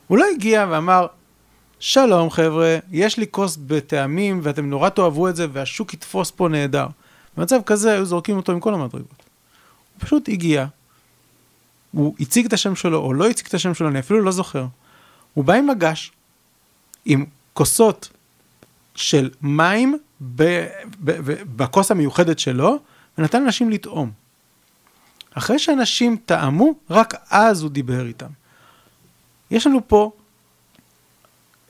הוא 0.07 0.19
לא 0.19 0.25
הגיע 0.35 0.67
ואמר, 0.71 1.07
שלום 1.79 2.31
חבר'ה, 2.31 2.79
יש 2.91 3.19
לי 3.19 3.27
כוס 3.31 3.59
בטעמים 3.67 4.41
ואתם 4.43 4.71
נורא 4.71 4.89
תאהבו 4.89 5.29
את 5.29 5.37
זה 5.37 5.47
והשוק 5.53 5.95
יתפוס 5.95 6.31
פה 6.31 6.49
נהדר. 6.49 6.87
במצב 7.37 7.61
כזה 7.67 7.93
היו 7.93 8.05
זורקים 8.05 8.37
אותו 8.37 8.53
עם 8.53 8.61
כל 8.61 8.75
המדרגות. 8.75 9.23
הוא 9.95 10.07
פשוט 10.07 10.29
הגיע, 10.29 10.67
הוא 11.93 12.15
הציג 12.21 12.47
את 12.47 12.53
השם 12.53 12.77
שלו 12.77 12.99
או 12.99 13.15
לא 13.15 13.29
הציג 13.29 13.47
את 13.47 13.55
השם 13.55 13.75
שלו, 13.75 13.89
אני 13.89 13.99
אפילו 13.99 14.21
לא 14.21 14.31
זוכר. 14.31 14.67
הוא 15.35 15.45
בא 15.45 15.55
עם 15.55 15.67
מגש, 15.67 16.13
עם 17.05 17.25
כוסות 17.53 18.11
של 18.95 19.31
מים 19.43 19.99
בכוס 21.57 21.91
המיוחדת 21.91 22.39
שלו, 22.39 22.79
ונתן 23.19 23.43
לאנשים 23.43 23.71
לטעום. 23.71 24.11
אחרי 25.35 25.59
שאנשים 25.59 26.17
טעמו, 26.27 26.75
רק 26.91 27.15
אז 27.31 27.63
הוא 27.63 27.71
דיבר 27.71 28.07
איתם. 28.07 28.31
יש 29.51 29.67
לנו 29.67 29.89
פה 29.89 30.13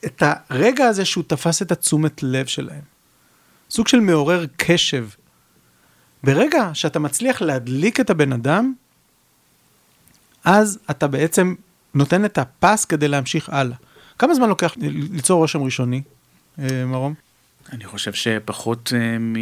את 0.05 0.23
הרגע 0.27 0.87
הזה 0.87 1.05
שהוא 1.05 1.25
תפס 1.27 1.63
את 1.63 1.73
התשומת 1.73 2.23
לב 2.23 2.47
שלהם. 2.47 2.83
סוג 3.71 3.89
של 3.89 4.01
מעורר 4.01 4.45
קשב. 4.57 5.09
ברגע 6.25 6.71
שאתה 6.75 6.99
מצליח 6.99 7.43
להדליק 7.43 8.01
את 8.01 8.11
הבן 8.11 8.33
אדם, 8.33 8.73
אז 10.45 10.79
אתה 10.91 11.07
בעצם 11.07 11.55
נותן 11.95 12.25
את 12.25 12.39
הפס 12.39 12.85
כדי 12.85 13.09
להמשיך 13.09 13.49
הלאה. 13.49 13.77
כמה 14.19 14.35
זמן 14.35 14.49
לוקח 14.49 14.75
ליצור 15.11 15.39
רושם 15.39 15.63
ראשוני? 15.63 16.03
אה, 16.59 16.85
מרום? 16.85 17.15
אני 17.73 17.85
חושב 17.85 18.13
שפחות 18.13 18.93
uh, 18.93 19.37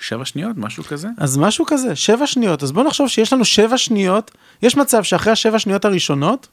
משבע 0.00 0.24
שניות, 0.24 0.56
משהו 0.56 0.84
כזה. 0.84 1.08
אז 1.18 1.38
משהו 1.38 1.66
כזה, 1.66 1.96
שבע 1.96 2.26
שניות. 2.26 2.62
אז 2.62 2.72
בוא 2.72 2.84
נחשוב 2.84 3.08
שיש 3.08 3.32
לנו 3.32 3.44
שבע 3.44 3.78
שניות, 3.78 4.30
יש 4.62 4.76
מצב 4.76 5.02
שאחרי 5.02 5.32
השבע 5.32 5.58
שניות 5.58 5.84
הראשונות, 5.84 6.48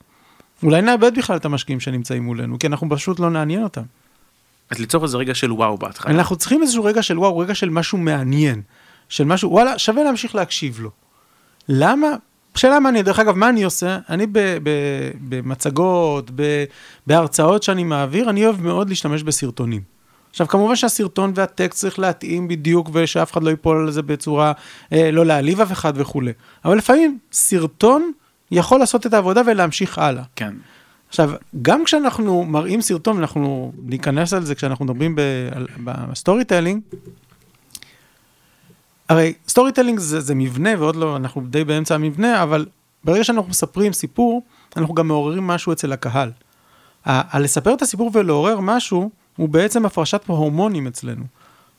אולי 0.63 0.81
נאבד 0.81 1.17
בכלל 1.17 1.37
את 1.37 1.45
המשקיעים 1.45 1.79
שנמצאים 1.79 2.23
מולנו, 2.23 2.59
כי 2.59 2.67
אנחנו 2.67 2.87
פשוט 2.89 3.19
לא 3.19 3.29
נעניין 3.29 3.63
אותם. 3.63 3.81
אז 4.69 4.79
ליצור 4.79 5.03
איזה 5.03 5.17
רגע 5.17 5.35
של 5.35 5.51
וואו 5.51 5.77
בהתחלה. 5.77 6.13
אנחנו 6.13 6.35
צריכים 6.35 6.61
איזשהו 6.61 6.83
רגע 6.83 7.03
של 7.03 7.19
וואו, 7.19 7.37
רגע 7.37 7.55
של 7.55 7.69
משהו 7.69 7.97
מעניין. 7.97 8.61
של 9.09 9.23
משהו, 9.23 9.51
וואלה, 9.51 9.79
שווה 9.79 10.03
להמשיך 10.03 10.35
להקשיב 10.35 10.79
לו. 10.79 10.89
למה? 11.69 12.07
שאלה 12.55 12.79
מעניינת, 12.79 13.05
דרך 13.05 13.19
אגב, 13.19 13.35
מה 13.35 13.49
אני 13.49 13.63
עושה? 13.63 13.99
אני 14.09 14.27
במצגות, 15.29 16.31
בהרצאות 17.07 17.63
שאני 17.63 17.83
מעביר, 17.83 18.29
אני 18.29 18.45
אוהב 18.45 18.61
מאוד 18.61 18.89
להשתמש 18.89 19.23
בסרטונים. 19.23 19.98
עכשיו, 20.29 20.47
כמובן 20.47 20.75
שהסרטון 20.75 21.31
והטקסט 21.35 21.79
צריך 21.79 21.99
להתאים 21.99 22.47
בדיוק, 22.47 22.89
ושאף 22.93 23.31
אחד 23.31 23.43
לא 23.43 23.49
ייפול 23.49 23.77
על 23.77 23.91
זה 23.91 24.01
בצורה, 24.01 24.51
אה, 24.93 25.11
לא 25.11 25.25
להעליב 25.25 25.61
אף 25.61 25.71
אחד 25.71 25.93
וכולי. 25.95 26.31
אבל 26.65 26.77
לפעמים 26.77 27.19
סרטון 27.31 28.11
יכול 28.51 28.79
לעשות 28.79 29.05
את 29.05 29.13
העבודה 29.13 29.41
ולהמשיך 29.47 29.97
הלאה. 29.97 30.23
כן. 30.35 30.53
עכשיו, 31.09 31.31
גם 31.61 31.85
כשאנחנו 31.85 32.45
מראים 32.45 32.81
סרטון, 32.81 33.17
אנחנו 33.17 33.71
ניכנס 33.83 34.33
על 34.33 34.45
זה 34.45 34.55
כשאנחנו 34.55 34.85
מדברים 34.85 35.15
ב 35.83 36.45
storytelling, 36.45 36.81
הרי 39.09 39.33
storytelling 39.47 39.99
זה, 39.99 40.19
זה 40.19 40.35
מבנה, 40.35 40.69
ועוד 40.79 40.95
לא, 40.95 41.15
אנחנו 41.15 41.41
די 41.41 41.63
באמצע 41.63 41.95
המבנה, 41.95 42.43
אבל 42.43 42.65
ברגע 43.03 43.23
שאנחנו 43.23 43.49
מספרים 43.49 43.93
סיפור, 43.93 44.43
אנחנו 44.77 44.93
גם 44.93 45.07
מעוררים 45.07 45.47
משהו 45.47 45.71
אצל 45.71 45.93
הקהל. 45.93 46.31
ה- 47.05 47.39
לספר 47.39 47.73
את 47.73 47.81
הסיפור 47.81 48.11
ולעורר 48.13 48.59
משהו, 48.59 49.09
הוא 49.39 49.49
בעצם 49.49 49.85
הפרשת 49.85 50.21
הורמונים 50.27 50.87
אצלנו. 50.87 51.23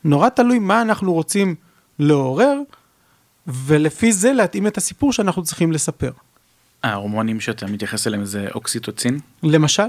נורא 0.05 0.29
תלוי 0.29 0.59
מה 0.59 0.83
אנחנו 0.83 1.13
רוצים 1.13 1.55
לעורר, 1.99 2.59
ולפי 3.47 4.13
זה 4.13 4.33
להתאים 4.33 4.67
את 4.67 4.77
הסיפור 4.77 5.13
שאנחנו 5.13 5.43
צריכים 5.43 5.73
לספר. 5.73 6.11
ההורמונים 6.83 7.41
שאתה 7.41 7.67
מתייחס 7.67 8.07
אליהם 8.07 8.25
זה 8.25 8.49
אוקסיטוצין? 8.55 9.19
למשל, 9.43 9.83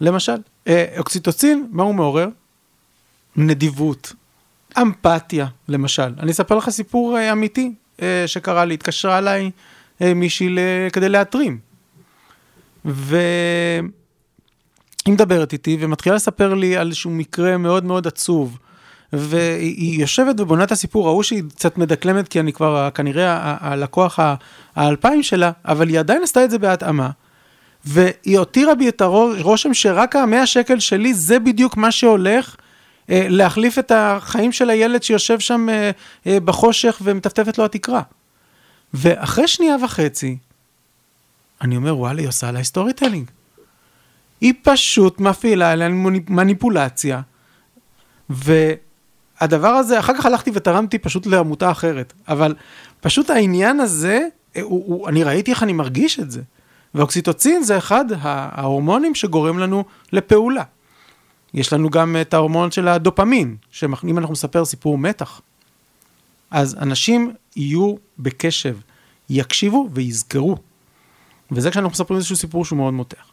למשל, 0.00 0.36
אה, 0.66 0.84
אוקסיטוצין, 0.98 1.68
מה 1.70 1.82
הוא 1.82 1.94
מעורר? 1.94 2.28
נדיבות, 3.36 4.12
אמפתיה, 4.80 5.46
למשל. 5.68 6.14
אני 6.18 6.30
אספר 6.30 6.56
לך 6.56 6.70
סיפור 6.70 7.18
אה, 7.18 7.32
אמיתי 7.32 7.74
אה, 8.02 8.24
שקרה 8.26 8.64
לי, 8.64 8.74
התקשרה 8.74 9.18
אליי 9.18 9.50
מישהי 10.00 10.56
כדי 10.92 11.08
להתרים. 11.08 11.58
והיא 15.10 15.14
מדברת 15.14 15.52
איתי 15.52 15.76
ומתחילה 15.80 16.16
לספר 16.16 16.54
לי 16.54 16.76
על 16.76 16.88
איזשהו 16.88 17.10
מקרה 17.10 17.56
מאוד 17.56 17.84
מאוד 17.84 18.06
עצוב. 18.06 18.58
והיא 19.12 20.00
יושבת 20.00 20.40
ובונה 20.40 20.64
את 20.64 20.72
הסיפור, 20.72 21.06
ראו 21.06 21.22
שהיא 21.22 21.42
קצת 21.56 21.78
מדקלמת, 21.78 22.28
כי 22.28 22.40
אני 22.40 22.52
כבר 22.52 22.88
כנראה 22.94 23.56
הלקוח 23.60 24.18
האלפיים 24.76 25.22
שלה, 25.22 25.50
אבל 25.64 25.88
היא 25.88 25.98
עדיין 25.98 26.22
עשתה 26.22 26.44
את 26.44 26.50
זה 26.50 26.58
בהתאמה. 26.58 27.10
והיא 27.84 28.38
הותירה 28.38 28.74
בי 28.74 28.88
את 28.88 29.00
הרושם 29.00 29.74
שרק 29.74 30.16
המאה 30.16 30.46
שקל 30.46 30.78
שלי 30.78 31.14
זה 31.14 31.38
בדיוק 31.38 31.76
מה 31.76 31.90
שהולך 31.90 32.56
אה, 33.10 33.26
להחליף 33.28 33.78
את 33.78 33.92
החיים 33.94 34.52
של 34.52 34.70
הילד 34.70 35.02
שיושב 35.02 35.38
שם 35.38 35.68
אה, 35.68 35.90
אה, 36.26 36.40
בחושך 36.40 37.00
ומטפטפת 37.02 37.58
לו 37.58 37.64
התקרה. 37.64 38.02
ואחרי 38.94 39.48
שנייה 39.48 39.76
וחצי, 39.84 40.36
אני 41.60 41.76
אומר, 41.76 41.98
וואלה, 41.98 42.20
היא 42.20 42.28
עושה 42.28 42.48
עליי 42.48 42.64
storytelling. 42.64 43.30
היא 44.40 44.54
פשוט 44.62 45.20
מפעילה 45.20 45.72
עליי 45.72 45.88
מניפולציה, 46.28 47.20
והדבר 48.30 49.68
הזה, 49.68 49.98
אחר 49.98 50.14
כך 50.14 50.26
הלכתי 50.26 50.50
ותרמתי 50.54 50.98
פשוט 50.98 51.26
לעמותה 51.26 51.70
אחרת, 51.70 52.12
אבל 52.28 52.54
פשוט 53.00 53.30
העניין 53.30 53.80
הזה, 53.80 54.26
הוא, 54.62 54.84
הוא, 54.86 55.08
אני 55.08 55.24
ראיתי 55.24 55.50
איך 55.50 55.62
אני 55.62 55.72
מרגיש 55.72 56.20
את 56.20 56.30
זה. 56.30 56.42
ואוקסיטוצין 56.94 57.62
זה 57.62 57.78
אחד 57.78 58.04
ההורמונים 58.20 59.14
שגורם 59.14 59.58
לנו 59.58 59.84
לפעולה. 60.12 60.64
יש 61.54 61.72
לנו 61.72 61.90
גם 61.90 62.16
את 62.20 62.34
ההורמון 62.34 62.70
של 62.70 62.88
הדופמין, 62.88 63.56
שאם 63.70 64.18
אנחנו 64.18 64.32
נספר 64.32 64.64
סיפור 64.64 64.98
מתח, 64.98 65.40
אז 66.50 66.76
אנשים 66.80 67.32
יהיו 67.56 67.94
בקשב, 68.18 68.76
יקשיבו 69.30 69.88
ויזכרו. 69.92 70.56
וזה 71.50 71.70
כשאנחנו 71.70 71.90
מספרים 71.90 72.16
איזשהו 72.16 72.36
סיפור 72.36 72.64
שהוא 72.64 72.76
מאוד 72.76 72.94
מותח. 72.94 73.29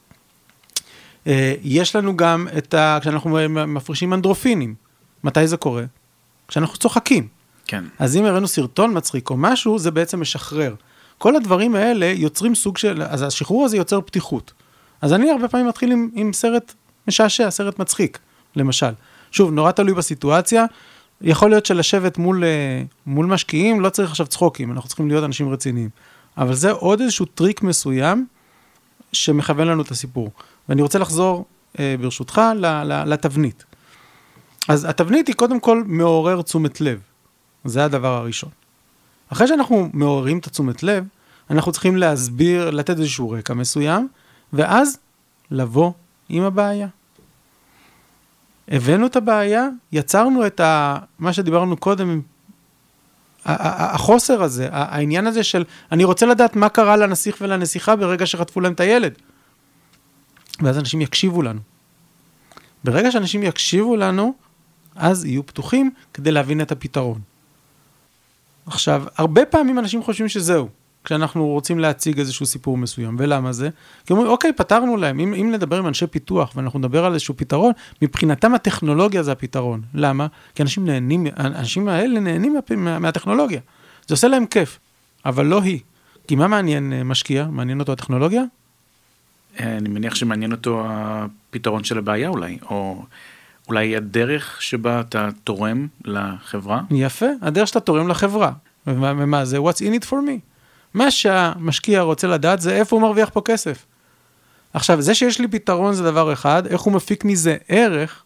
אה, 1.27 1.53
יש 1.63 1.95
לנו 1.95 2.17
גם 2.17 2.47
את 2.57 2.73
ה... 2.73 2.97
כשאנחנו 3.01 3.37
מפרישים 3.49 4.13
אנדרופינים. 4.13 4.75
מתי 5.23 5.47
זה 5.47 5.57
קורה? 5.57 5.83
כשאנחנו 6.47 6.77
צוחקים. 6.77 7.27
כן. 7.67 7.83
אז 7.99 8.17
אם 8.17 8.25
הראינו 8.25 8.47
סרטון 8.47 8.97
מצחיק 8.97 9.29
או 9.29 9.37
משהו, 9.37 9.79
זה 9.79 9.91
בעצם 9.91 10.21
משחרר. 10.21 10.75
כל 11.17 11.35
הדברים 11.35 11.75
האלה 11.75 12.05
יוצרים 12.05 12.55
סוג 12.55 12.77
של, 12.77 13.03
אז 13.09 13.21
השחרור 13.21 13.65
הזה 13.65 13.77
יוצר 13.77 14.01
פתיחות. 14.01 14.53
אז 15.01 15.13
אני 15.13 15.31
הרבה 15.31 15.47
פעמים 15.47 15.67
מתחיל 15.67 15.91
עם, 15.91 16.09
עם 16.13 16.33
סרט 16.33 16.73
משעשע, 17.07 17.49
סרט 17.51 17.79
מצחיק, 17.79 18.19
למשל. 18.55 18.91
שוב, 19.31 19.51
נורא 19.51 19.71
תלוי 19.71 19.93
בסיטואציה. 19.93 20.65
יכול 21.21 21.49
להיות 21.49 21.65
שלשבת 21.65 22.17
מול, 22.17 22.43
אה, 22.43 22.83
מול 23.05 23.25
משקיעים 23.25 23.81
לא 23.81 23.89
צריך 23.89 24.09
עכשיו 24.09 24.27
צחוקים, 24.27 24.71
אנחנו 24.71 24.87
צריכים 24.87 25.07
להיות 25.07 25.23
אנשים 25.23 25.49
רציניים. 25.49 25.89
אבל 26.37 26.53
זה 26.53 26.71
עוד 26.71 27.01
איזשהו 27.01 27.25
טריק 27.25 27.61
מסוים 27.61 28.25
שמכוון 29.13 29.67
לנו 29.67 29.81
את 29.81 29.91
הסיפור. 29.91 30.31
ואני 30.69 30.81
רוצה 30.81 30.99
לחזור, 30.99 31.45
אה, 31.79 31.95
ברשותך, 32.01 32.41
לתבנית. 32.83 33.63
אז 34.67 34.85
התבנית 34.85 35.27
היא 35.27 35.35
קודם 35.35 35.59
כל 35.59 35.83
מעורר 35.85 36.41
תשומת 36.41 36.81
לב. 36.81 36.99
זה 37.65 37.85
הדבר 37.85 38.17
הראשון. 38.17 38.49
אחרי 39.29 39.47
שאנחנו 39.47 39.89
מעוררים 39.93 40.37
את 40.37 40.47
התשומת 40.47 40.83
לב, 40.83 41.05
אנחנו 41.49 41.71
צריכים 41.71 41.97
להסביר, 41.97 42.69
לתת 42.69 42.99
איזשהו 42.99 43.29
רקע 43.29 43.53
מסוים, 43.53 44.07
ואז 44.53 44.97
לבוא 45.51 45.91
עם 46.29 46.43
הבעיה. 46.43 46.87
הבאנו 48.67 49.05
את 49.05 49.15
הבעיה, 49.15 49.67
יצרנו 49.91 50.47
את 50.47 50.59
ה, 50.59 50.97
מה 51.19 51.33
שדיברנו 51.33 51.77
קודם, 51.77 52.21
החוסר 53.45 54.43
הזה, 54.43 54.67
העניין 54.71 55.27
הזה 55.27 55.43
של 55.43 55.63
אני 55.91 56.03
רוצה 56.03 56.25
לדעת 56.25 56.55
מה 56.55 56.69
קרה 56.69 56.97
לנסיך 56.97 57.37
ולנסיכה 57.41 57.95
ברגע 57.95 58.25
שחטפו 58.25 58.61
להם 58.61 58.73
את 58.73 58.79
הילד. 58.79 59.13
ואז 60.61 60.77
אנשים 60.77 61.01
יקשיבו 61.01 61.41
לנו. 61.41 61.59
ברגע 62.83 63.11
שאנשים 63.11 63.43
יקשיבו 63.43 63.95
לנו, 63.95 64.33
אז 64.95 65.25
יהיו 65.25 65.45
פתוחים 65.45 65.91
כדי 66.13 66.31
להבין 66.31 66.61
את 66.61 66.71
הפתרון. 66.71 67.21
עכשיו, 68.65 69.03
הרבה 69.15 69.45
פעמים 69.45 69.79
אנשים 69.79 70.03
חושבים 70.03 70.29
שזהו, 70.29 70.69
כשאנחנו 71.03 71.47
רוצים 71.47 71.79
להציג 71.79 72.19
איזשהו 72.19 72.45
סיפור 72.45 72.77
מסוים. 72.77 73.15
ולמה 73.19 73.53
זה? 73.53 73.69
כי 74.05 74.13
אומרים, 74.13 74.31
אוקיי, 74.31 74.53
פתרנו 74.53 74.97
להם. 74.97 75.19
אם, 75.19 75.33
אם 75.33 75.51
נדבר 75.51 75.77
עם 75.77 75.87
אנשי 75.87 76.07
פיתוח 76.07 76.53
ואנחנו 76.55 76.79
נדבר 76.79 77.05
על 77.05 77.13
איזשהו 77.13 77.37
פתרון, 77.37 77.71
מבחינתם 78.01 78.53
הטכנולוגיה 78.53 79.23
זה 79.23 79.31
הפתרון. 79.31 79.81
למה? 79.93 80.27
כי 80.55 80.63
אנשים 80.63 80.85
נהנים, 80.85 81.27
האנשים 81.35 81.87
האלה 81.87 82.19
נהנים 82.19 82.53
מה, 82.53 82.75
מה, 82.75 82.99
מהטכנולוגיה. 82.99 83.59
זה 84.07 84.13
עושה 84.13 84.27
להם 84.27 84.45
כיף, 84.45 84.79
אבל 85.25 85.45
לא 85.45 85.61
היא. 85.61 85.79
כי 86.27 86.35
מה 86.35 86.47
מעניין 86.47 86.93
אה, 86.93 87.03
משקיע? 87.03 87.47
מעניין 87.51 87.79
אותו 87.79 87.91
הטכנולוגיה? 87.91 88.43
אני 89.59 89.89
מניח 89.89 90.15
שמעניין 90.15 90.51
אותו 90.51 90.83
הפתרון 90.85 91.83
של 91.83 91.97
הבעיה 91.97 92.29
אולי, 92.29 92.57
או 92.69 93.03
אולי 93.67 93.95
הדרך 93.95 94.61
שבה 94.61 94.99
אתה 94.99 95.29
תורם 95.43 95.87
לחברה? 96.05 96.81
יפה, 96.91 97.25
הדרך 97.41 97.67
שאתה 97.67 97.79
תורם 97.79 98.07
לחברה. 98.07 98.51
ומה, 98.87 99.13
ומה 99.17 99.45
זה? 99.45 99.57
What's 99.57 99.79
in 99.79 100.03
it 100.03 100.05
for 100.09 100.11
me? 100.11 100.39
מה 100.93 101.11
שהמשקיע 101.11 102.01
רוצה 102.01 102.27
לדעת 102.27 102.61
זה 102.61 102.75
איפה 102.75 102.95
הוא 102.95 103.01
מרוויח 103.01 103.29
פה 103.33 103.41
כסף. 103.45 103.85
עכשיו, 104.73 105.01
זה 105.01 105.15
שיש 105.15 105.39
לי 105.39 105.47
פתרון 105.47 105.93
זה 105.93 106.03
דבר 106.03 106.33
אחד, 106.33 106.67
איך 106.67 106.81
הוא 106.81 106.93
מפיק 106.93 107.25
מזה 107.25 107.57
ערך, 107.67 108.23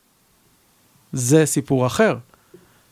זה 1.13 1.45
סיפור 1.45 1.87
אחר. 1.87 2.17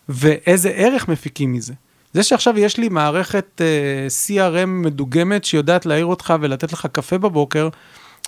ואיזה 0.10 0.70
ערך 0.70 1.08
מפיקים 1.08 1.54
מזה. 1.54 1.74
זה 2.14 2.24
שעכשיו 2.24 2.60
יש 2.60 2.78
לי 2.78 2.90
מערכת 2.90 3.46
uh, 3.58 3.62
אה, 3.62 4.08
CRM 4.26 4.68
מדוגמת 4.68 5.46
שיודעת 5.46 5.86
להעיר 5.86 6.06
אותך 6.06 6.34
ולתת 6.42 6.74
לך 6.74 6.88
קפה 6.92 7.18
בבוקר, 7.18 7.70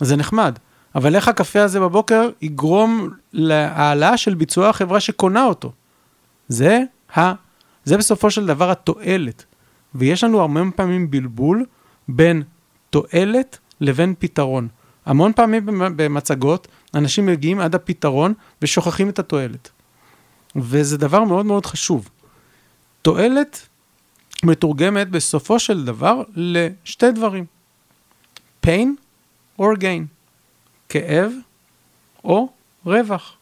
זה 0.01 0.15
נחמד. 0.15 0.57
אבל 0.95 1.15
איך 1.15 1.27
הקפה 1.27 1.61
הזה 1.61 1.79
בבוקר 1.79 2.29
יגרום 2.41 3.09
להעלאה 3.33 4.17
של 4.17 4.33
ביצוע 4.33 4.69
החברה 4.69 4.99
שקונה 4.99 5.45
אותו. 5.45 5.71
זה, 6.47 6.81
ה, 7.17 7.33
זה 7.83 7.97
בסופו 7.97 8.31
של 8.31 8.45
דבר 8.45 8.71
התועלת. 8.71 9.45
ויש 9.95 10.23
לנו 10.23 10.41
הרבה 10.41 10.59
פעמים 10.75 11.11
בלבול 11.11 11.65
בין 12.07 12.43
תועלת 12.89 13.57
לבין 13.81 14.13
פתרון. 14.19 14.67
המון 15.05 15.33
פעמים 15.33 15.65
במצגות 15.95 16.67
אנשים 16.93 17.25
מגיעים 17.25 17.59
עד 17.59 17.75
הפתרון 17.75 18.33
ושוכחים 18.61 19.09
את 19.09 19.19
התועלת. 19.19 19.69
וזה 20.55 20.97
דבר 20.97 21.23
מאוד 21.23 21.45
מאוד 21.45 21.65
חשוב. 21.65 22.09
תועלת 23.01 23.67
מתורגמת 24.43 25.09
בסופו 25.09 25.59
של 25.59 25.85
דבר 25.85 26.23
לשתי 26.35 27.11
דברים. 27.11 27.45
pain 28.65 28.87
or 29.61 29.81
gain. 29.81 30.05
כאב 30.89 31.31
או 32.23 32.49
רווח. 32.85 33.33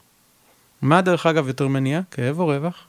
מה 0.81 1.01
דרך 1.01 1.25
אגב 1.25 1.47
יותר 1.47 1.67
מניע, 1.67 2.01
כאב 2.11 2.39
או 2.39 2.47
רווח? 2.47 2.83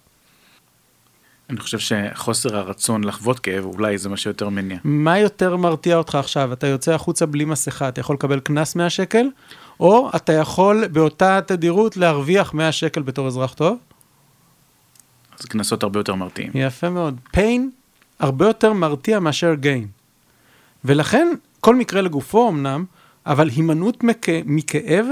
אני 1.51 1.61
חושב 1.61 1.79
שחוסר 1.79 2.57
הרצון 2.57 3.05
לחוות 3.05 3.39
כאב, 3.39 3.65
אולי 3.65 3.99
זה 3.99 4.09
מה 4.09 4.17
שיותר 4.17 4.49
מניע. 4.49 4.79
מה 4.85 5.19
יותר 5.19 5.57
מרתיע 5.57 5.97
אותך 5.97 6.15
עכשיו? 6.15 6.53
אתה 6.53 6.67
יוצא 6.67 6.93
החוצה 6.93 7.27
בלי 7.27 7.45
מסכה, 7.45 7.89
אתה 7.89 8.01
יכול 8.01 8.15
לקבל 8.15 8.41
קנס 8.41 8.77
100 8.77 8.91
שקל, 8.91 9.27
או 9.81 10.11
אתה 10.17 10.33
יכול 10.33 10.87
באותה 10.87 11.41
תדירות 11.47 11.97
להרוויח 11.97 12.55
100 12.55 12.73
שקל 12.73 13.03
בתור 13.03 13.27
אזרח 13.27 13.55
טוב? 13.55 13.79
אז 15.41 15.45
קנסות 15.45 15.83
הרבה 15.83 16.01
יותר 16.01 16.15
מרתיעים. 16.15 16.51
יפה 16.55 16.91
מאוד. 16.91 17.19
pain 17.37 17.61
הרבה 18.19 18.47
יותר 18.47 18.73
מרתיע 18.73 19.21
מאשר 19.21 19.55
gain. 19.63 19.87
ולכן, 20.85 21.29
כל 21.61 21.77
מקרה 21.77 22.01
לגופו 22.01 22.49
אמנם, 22.49 22.85
אבל 23.27 23.49
הימנעות 23.49 24.05
מכ... 24.05 24.29
מכאב, 24.45 25.07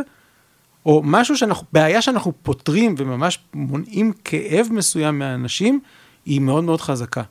או 0.87 1.03
משהו 1.05 1.37
שאנחנו, 1.37 1.67
בעיה 1.73 2.03
שאנחנו 2.03 2.33
פותרים 2.43 2.95
וממש 2.99 3.39
מונעים 3.55 4.13
כאב 4.25 4.69
מסוים 4.71 5.19
מהאנשים, 5.19 5.81
היא 6.27 6.41
מאוד 6.41 6.65
מאוד 6.65 6.81
חזקה. 6.81 7.23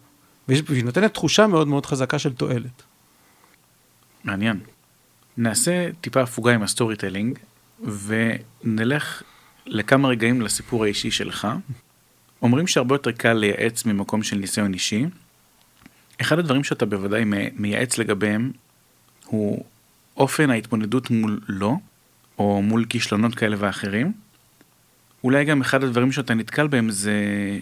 והיא 0.48 0.84
נותנת 0.84 1.14
תחושה 1.14 1.48
מאוד 1.48 1.68
מאוד 1.68 1.86
חזקה 1.86 2.20
של 2.20 2.34
תועלת. 2.34 2.84
מעניין. 4.24 4.60
נעשה 5.38 5.90
טיפה 6.02 6.22
הפוגה 6.22 6.54
עם 6.54 6.64
ה 6.64 6.96
storytelling, 6.96 7.40
ונלך 7.84 9.24
לכמה 9.66 10.08
רגעים 10.08 10.42
לסיפור 10.42 10.84
האישי 10.84 11.12
שלך. 11.12 11.48
אומרים 12.42 12.68
שהרבה 12.68 12.96
יותר 12.96 13.12
קל 13.12 13.34
לייעץ 13.34 13.86
ממקום 13.86 14.24
של 14.24 14.38
ניסיון 14.38 14.74
אישי. 14.74 15.06
אחד 16.22 16.40
הדברים 16.40 16.64
שאתה 16.64 16.86
בוודאי 16.86 17.24
מייעץ 17.54 17.98
לגביהם 17.98 18.52
הוא 19.26 19.66
אופן 20.18 20.50
ההתמודדות 20.50 21.12
מול 21.12 21.40
לא, 21.48 21.76
או 22.40 22.62
מול 22.62 22.86
כישלונות 22.86 23.36
כאלה 23.36 23.56
ואחרים. 23.60 24.12
אולי 25.24 25.46
גם 25.46 25.62
אחד 25.62 25.84
הדברים 25.84 26.12
שאתה 26.12 26.34
נתקל 26.34 26.68
בהם 26.68 26.90
זה 26.90 27.14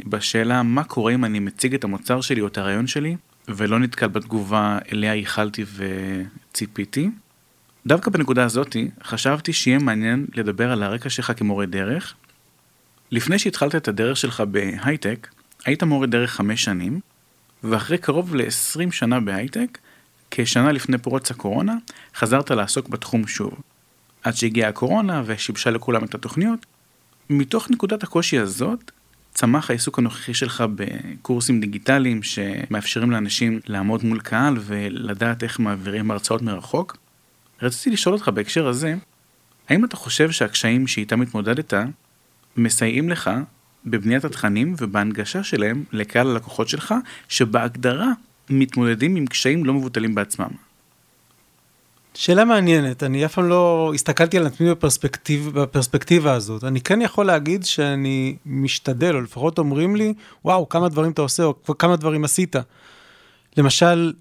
בשאלה 0.06 0.64
מה 0.64 0.84
קורה 0.84 1.14
אם 1.14 1.26
אני 1.26 1.40
מציג 1.40 1.74
את 1.74 1.84
המוצר 1.84 2.22
שלי 2.22 2.42
או 2.42 2.48
את 2.48 2.58
הרעיון 2.58 2.88
שלי 2.88 3.16
ולא 3.48 3.80
נתקל 3.80 4.08
בתגובה 4.08 4.78
אליה 4.92 5.16
ייחלתי 5.16 5.66
וציפיתי. 5.76 7.10
דווקא 7.86 8.12
בנקודה 8.12 8.44
הזאתי 8.44 8.90
חשבתי 9.04 9.54
שיהיה 9.54 9.80
מעניין 9.80 10.26
לדבר 10.36 10.72
על 10.72 10.84
הרקע 10.84 11.10
שלך 11.10 11.32
כמורה 11.38 11.66
דרך. 11.66 12.14
לפני 13.12 13.40
שהתחלת 13.40 13.76
את 13.76 13.88
הדרך 13.88 14.18
שלך 14.18 14.42
בהייטק, 14.42 15.28
היית 15.66 15.84
מורה 15.84 16.08
דרך 16.08 16.32
חמש 16.32 16.64
שנים, 16.64 17.00
ואחרי 17.64 17.98
קרוב 17.98 18.36
ל-20 18.36 18.92
שנה 18.92 19.20
בהייטק, 19.20 19.78
כשנה 20.38 20.72
לפני 20.72 20.98
פרוץ 20.98 21.32
הקורונה, 21.32 21.76
חזרת 22.16 22.52
לעסוק 22.52 22.90
בתחום 22.90 23.28
שוב. 23.28 23.54
עד 24.24 24.36
שהגיעה 24.36 24.70
הקורונה 24.70 25.24
ושיבשה 25.26 25.70
לכולם 25.70 26.04
את 26.04 26.16
התוכניות. 26.16 26.66
מתוך 27.30 27.72
נקודת 27.72 28.04
הקושי 28.04 28.40
הזאת, 28.40 28.92
צמח 29.34 29.70
העיסוק 29.70 30.00
הנוכחי 30.00 30.34
שלך 30.34 30.64
בקורסים 30.76 31.60
דיגיטליים 31.60 32.24
שמאפשרים 32.24 33.12
לאנשים 33.12 33.60
לעמוד 33.68 34.06
מול 34.06 34.20
קהל 34.20 34.58
ולדעת 34.60 35.44
איך 35.44 35.60
מעבירים 35.60 36.12
הרצאות 36.12 36.42
מרחוק. 36.42 36.98
רציתי 37.62 37.90
לשאול 37.90 38.16
אותך 38.16 38.30
בהקשר 38.30 38.68
הזה, 38.68 38.96
האם 39.70 39.86
אתה 39.86 39.96
חושב 39.96 40.32
שהקשיים 40.32 40.88
שאיתם 40.88 41.22
התמודדת 41.22 41.74
מסייעים 42.58 43.10
לך 43.10 43.30
בבניית 43.86 44.26
התכנים 44.26 44.76
ובהנגשה 44.78 45.44
שלהם 45.44 45.84
לקהל 45.92 46.28
הלקוחות 46.28 46.70
שלך, 46.70 46.94
שבהגדרה 47.28 48.12
מתמודדים 48.50 49.16
עם 49.16 49.26
קשיים 49.26 49.66
לא 49.66 49.74
מבוטלים 49.74 50.16
בעצמם? 50.16 50.50
שאלה 52.14 52.46
מעניינת, 52.46 53.04
אני 53.04 53.26
אף 53.26 53.34
פעם 53.34 53.50
לא 53.50 53.92
הסתכלתי 53.96 54.38
על 54.38 54.46
עצמי 54.46 54.70
בפרספקטיב, 54.70 55.50
בפרספקטיבה 55.54 56.34
הזאת. 56.34 56.64
אני 56.64 56.82
כן 56.82 57.02
יכול 57.02 57.26
להגיד 57.26 57.66
שאני 57.66 58.36
משתדל, 58.46 59.16
או 59.16 59.22
לפחות 59.22 59.58
אומרים 59.58 59.96
לי, 59.96 60.14
וואו, 60.46 60.70
כמה 60.70 60.90
דברים 60.90 61.12
אתה 61.12 61.22
עושה, 61.22 61.44
או 61.44 61.78
כמה 61.78 61.96
דברים 61.96 62.24
עשית. 62.24 62.56
למשל, 63.58 64.14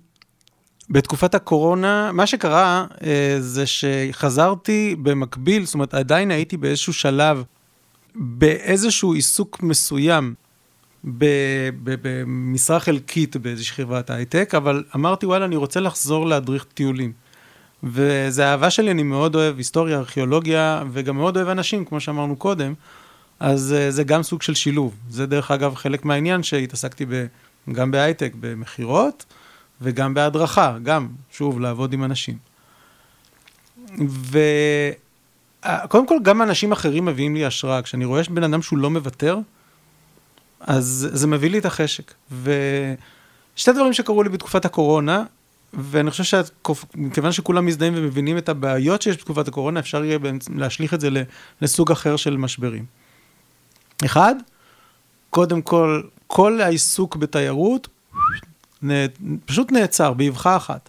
בתקופת 0.90 1.34
הקורונה, 1.34 2.12
מה 2.12 2.26
שקרה 2.26 2.86
אה, 3.04 3.36
זה 3.38 3.64
שחזרתי 3.66 4.96
במקביל, 5.02 5.64
זאת 5.64 5.74
אומרת, 5.74 5.94
עדיין 5.94 6.30
הייתי 6.30 6.56
באיזשהו 6.56 6.92
שלב, 6.92 7.42
באיזשהו 8.14 9.12
עיסוק 9.12 9.62
מסוים, 9.62 10.34
במשרה 11.04 12.80
חלקית 12.80 13.36
באיזושהי 13.36 13.74
חברת 13.74 14.10
הייטק, 14.10 14.54
אבל 14.56 14.84
אמרתי, 14.94 15.26
וואלה, 15.26 15.44
אני 15.44 15.56
רוצה 15.56 15.80
לחזור 15.80 16.26
להדריך 16.26 16.66
טיולים. 16.74 17.12
וזה 17.82 18.46
אהבה 18.46 18.70
שלי, 18.70 18.90
אני 18.90 19.02
מאוד 19.02 19.34
אוהב 19.34 19.56
היסטוריה, 19.56 19.98
ארכיאולוגיה, 19.98 20.82
וגם 20.92 21.16
מאוד 21.16 21.36
אוהב 21.36 21.48
אנשים, 21.48 21.84
כמו 21.84 22.00
שאמרנו 22.00 22.36
קודם, 22.36 22.74
אז 23.40 23.74
uh, 23.76 23.90
זה 23.90 24.04
גם 24.04 24.22
סוג 24.22 24.42
של 24.42 24.54
שילוב. 24.54 24.94
זה 25.10 25.26
דרך 25.26 25.50
אגב 25.50 25.74
חלק 25.74 26.04
מהעניין 26.04 26.42
שהתעסקתי 26.42 27.06
ב, 27.08 27.26
גם 27.72 27.90
בהייטק, 27.90 28.32
במכירות, 28.40 29.24
וגם 29.80 30.14
בהדרכה, 30.14 30.76
גם, 30.82 31.08
שוב, 31.32 31.60
לעבוד 31.60 31.92
עם 31.92 32.04
אנשים. 32.04 32.36
וקודם 35.64 36.06
כל, 36.06 36.16
גם 36.22 36.42
אנשים 36.42 36.72
אחרים 36.72 37.04
מביאים 37.04 37.34
לי 37.34 37.44
השראה. 37.44 37.82
כשאני 37.82 38.04
רואה 38.04 38.22
בן 38.30 38.42
אדם 38.42 38.62
שהוא 38.62 38.78
לא 38.78 38.90
מוותר, 38.90 39.38
אז 40.66 41.08
זה 41.12 41.26
מביא 41.26 41.50
לי 41.50 41.58
את 41.58 41.64
החשק. 41.64 42.14
ושתי 42.30 43.72
דברים 43.72 43.92
שקרו 43.92 44.22
לי 44.22 44.28
בתקופת 44.28 44.64
הקורונה, 44.64 45.24
ואני 45.74 46.10
חושב 46.10 46.24
שמכיוון 46.24 47.32
שכולם 47.32 47.66
מזדהים 47.66 47.92
ומבינים 47.96 48.38
את 48.38 48.48
הבעיות 48.48 49.02
שיש 49.02 49.16
בתקופת 49.16 49.48
הקורונה, 49.48 49.80
אפשר 49.80 50.04
יהיה 50.04 50.18
להשליך 50.56 50.94
את 50.94 51.00
זה 51.00 51.08
לסוג 51.60 51.92
אחר 51.92 52.16
של 52.16 52.36
משברים. 52.36 52.84
אחד, 54.04 54.34
קודם 55.30 55.62
כל, 55.62 56.02
כל 56.26 56.60
העיסוק 56.60 57.16
בתיירות 57.16 57.88
פשוט 59.46 59.72
נעצר 59.72 60.12
באבחה 60.12 60.56
אחת. 60.56 60.88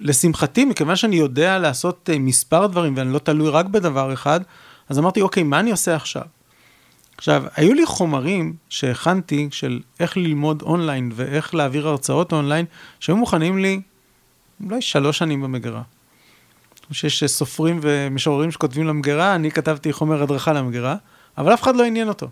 ולשמחתי, 0.00 0.64
מכיוון 0.64 0.96
שאני 0.96 1.16
יודע 1.16 1.58
לעשות 1.58 2.10
אה, 2.12 2.18
מספר 2.18 2.66
דברים 2.66 2.96
ואני 2.96 3.12
לא 3.12 3.18
תלוי 3.18 3.50
רק 3.50 3.66
בדבר 3.66 4.12
אחד, 4.12 4.40
אז 4.88 4.98
אמרתי, 4.98 5.20
אוקיי, 5.20 5.42
מה 5.42 5.60
אני 5.60 5.70
עושה 5.70 5.96
עכשיו? 5.96 6.22
עכשיו, 7.16 7.44
היו 7.56 7.74
לי 7.74 7.86
חומרים 7.86 8.54
שהכנתי 8.68 9.48
של 9.50 9.80
איך 10.00 10.16
ללמוד 10.16 10.62
אונליין 10.62 11.12
ואיך 11.14 11.54
להעביר 11.54 11.88
הרצאות 11.88 12.32
אונליין, 12.32 12.66
שהיו 13.00 13.16
מוכנים 13.16 13.58
לי 13.58 13.80
אולי 14.64 14.82
שלוש 14.82 15.18
שנים 15.18 15.42
במגירה. 15.42 15.82
שיש 16.92 17.24
סופרים 17.24 17.78
ומשוררים 17.82 18.50
שכותבים 18.50 18.86
למגירה, 18.86 19.34
אני 19.34 19.50
כתבתי 19.50 19.92
חומר 19.92 20.22
הדרכה 20.22 20.52
למגירה, 20.52 20.96
אבל 21.38 21.54
אף 21.54 21.62
אחד 21.62 21.76
לא 21.76 21.84
עניין 21.84 22.08
אותו. 22.08 22.28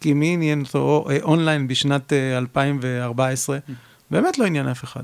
כי 0.00 0.12
מי 0.12 0.34
עניין 0.34 0.62
אותו 0.62 1.06
אה, 1.10 1.18
אונליין 1.22 1.68
בשנת 1.68 2.12
2014? 2.12 3.56
אה, 3.56 3.74
באמת 4.10 4.38
לא 4.38 4.44
עניין 4.44 4.68
אף 4.68 4.84
אחד. 4.84 5.02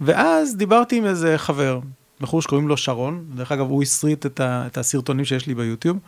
ואז 0.00 0.56
דיברתי 0.56 0.96
עם 0.96 1.06
איזה 1.06 1.38
חבר, 1.38 1.80
בחור 2.20 2.42
שקוראים 2.42 2.68
לו 2.68 2.76
שרון, 2.76 3.24
דרך 3.34 3.52
אגב, 3.52 3.70
הוא 3.70 3.82
הסריט 3.82 4.26
את, 4.26 4.40
ה, 4.40 4.66
את 4.66 4.78
הסרטונים 4.78 5.24
שיש 5.24 5.46
לי 5.46 5.54
ביוטיוב, 5.54 5.98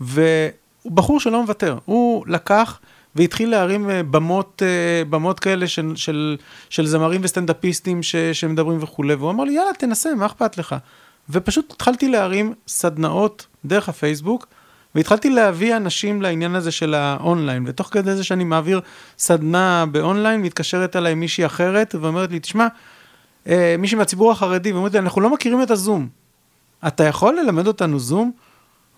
ו... 0.00 0.48
הוא 0.84 0.92
בחור 0.92 1.20
שלא 1.20 1.42
מוותר, 1.42 1.78
הוא 1.84 2.24
לקח 2.28 2.80
והתחיל 3.14 3.50
להרים 3.50 3.90
אה, 3.90 4.02
במות, 4.02 4.62
אה, 4.66 5.04
במות 5.04 5.40
כאלה 5.40 5.66
של, 5.66 5.92
של, 5.96 6.36
של 6.70 6.86
זמרים 6.86 7.20
וסטנדאפיסטים 7.24 8.02
ש, 8.02 8.16
שמדברים 8.16 8.82
וכולי, 8.82 9.14
והוא 9.14 9.30
אמר 9.30 9.44
לי, 9.44 9.52
יאללה, 9.52 9.72
תנסה, 9.78 10.14
מה 10.14 10.26
אכפת 10.26 10.58
לך? 10.58 10.74
ופשוט 11.30 11.72
התחלתי 11.72 12.08
להרים 12.08 12.54
סדנאות 12.68 13.46
דרך 13.64 13.88
הפייסבוק, 13.88 14.46
והתחלתי 14.94 15.30
להביא 15.30 15.76
אנשים 15.76 16.22
לעניין 16.22 16.54
הזה 16.54 16.70
של 16.70 16.94
האונליין, 16.94 17.64
ותוך 17.66 17.88
כדי 17.92 18.14
זה 18.14 18.24
שאני 18.24 18.44
מעביר 18.44 18.80
סדנה 19.18 19.84
באונליין, 19.92 20.42
מתקשרת 20.42 20.96
אליי 20.96 21.14
מישהי 21.14 21.46
אחרת, 21.46 21.94
ואומרת 22.00 22.30
לי, 22.30 22.40
תשמע, 22.40 22.66
אה, 23.48 23.76
מישהי 23.78 23.98
מהציבור 23.98 24.32
החרדי, 24.32 24.72
ואומרת 24.72 24.92
לי, 24.92 24.98
אנחנו 24.98 25.20
לא 25.20 25.30
מכירים 25.30 25.62
את 25.62 25.70
הזום. 25.70 26.08
אתה 26.86 27.04
יכול 27.04 27.38
ללמד 27.40 27.66
אותנו 27.66 27.98
זום? 27.98 28.32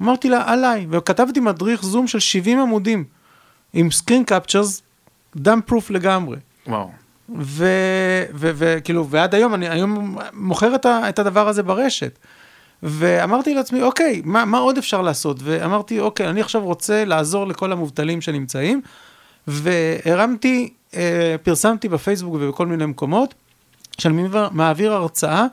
אמרתי 0.03 0.29
לה, 0.29 0.43
עליי, 0.47 0.87
וכתבתי 0.91 1.41
מדריך 1.41 1.85
זום 1.85 2.07
של 2.07 2.19
70 2.19 2.61
עמודים, 2.61 3.05
עם 3.73 3.91
סקרין 3.91 4.25
קפצ'רס, 4.25 4.83
דם 5.37 5.61
פרוף 5.67 5.91
לגמרי. 5.91 6.37
וואו. 6.67 6.91
וכאילו, 8.35 9.09
ועד 9.09 9.35
היום, 9.35 9.55
אני 9.55 9.69
היום 9.69 10.17
מוכר 10.33 10.75
את, 10.75 10.87
ה, 10.87 11.09
את 11.09 11.19
הדבר 11.19 11.49
הזה 11.49 11.63
ברשת. 11.63 12.19
ואמרתי 12.83 13.55
לעצמי, 13.55 13.83
אוקיי, 13.83 14.23
מה, 14.25 14.45
מה 14.45 14.59
עוד 14.59 14.79
אפשר 14.79 15.03
לעשות? 15.03 15.37
ואמרתי, 15.43 16.01
אוקיי, 16.01 16.29
אני 16.29 16.41
עכשיו 16.41 16.65
רוצה 16.65 17.05
לעזור 17.05 17.47
לכל 17.47 17.73
המובטלים 17.73 18.21
שנמצאים, 18.21 18.81
והרמתי, 19.47 20.73
אה, 20.95 21.37
פרסמתי 21.43 21.89
בפייסבוק 21.89 22.35
ובכל 22.35 22.67
מיני 22.67 22.87
מקומות, 22.87 23.35
שאני 23.99 24.29
מעביר 24.51 24.93
הרצאה 24.93 25.47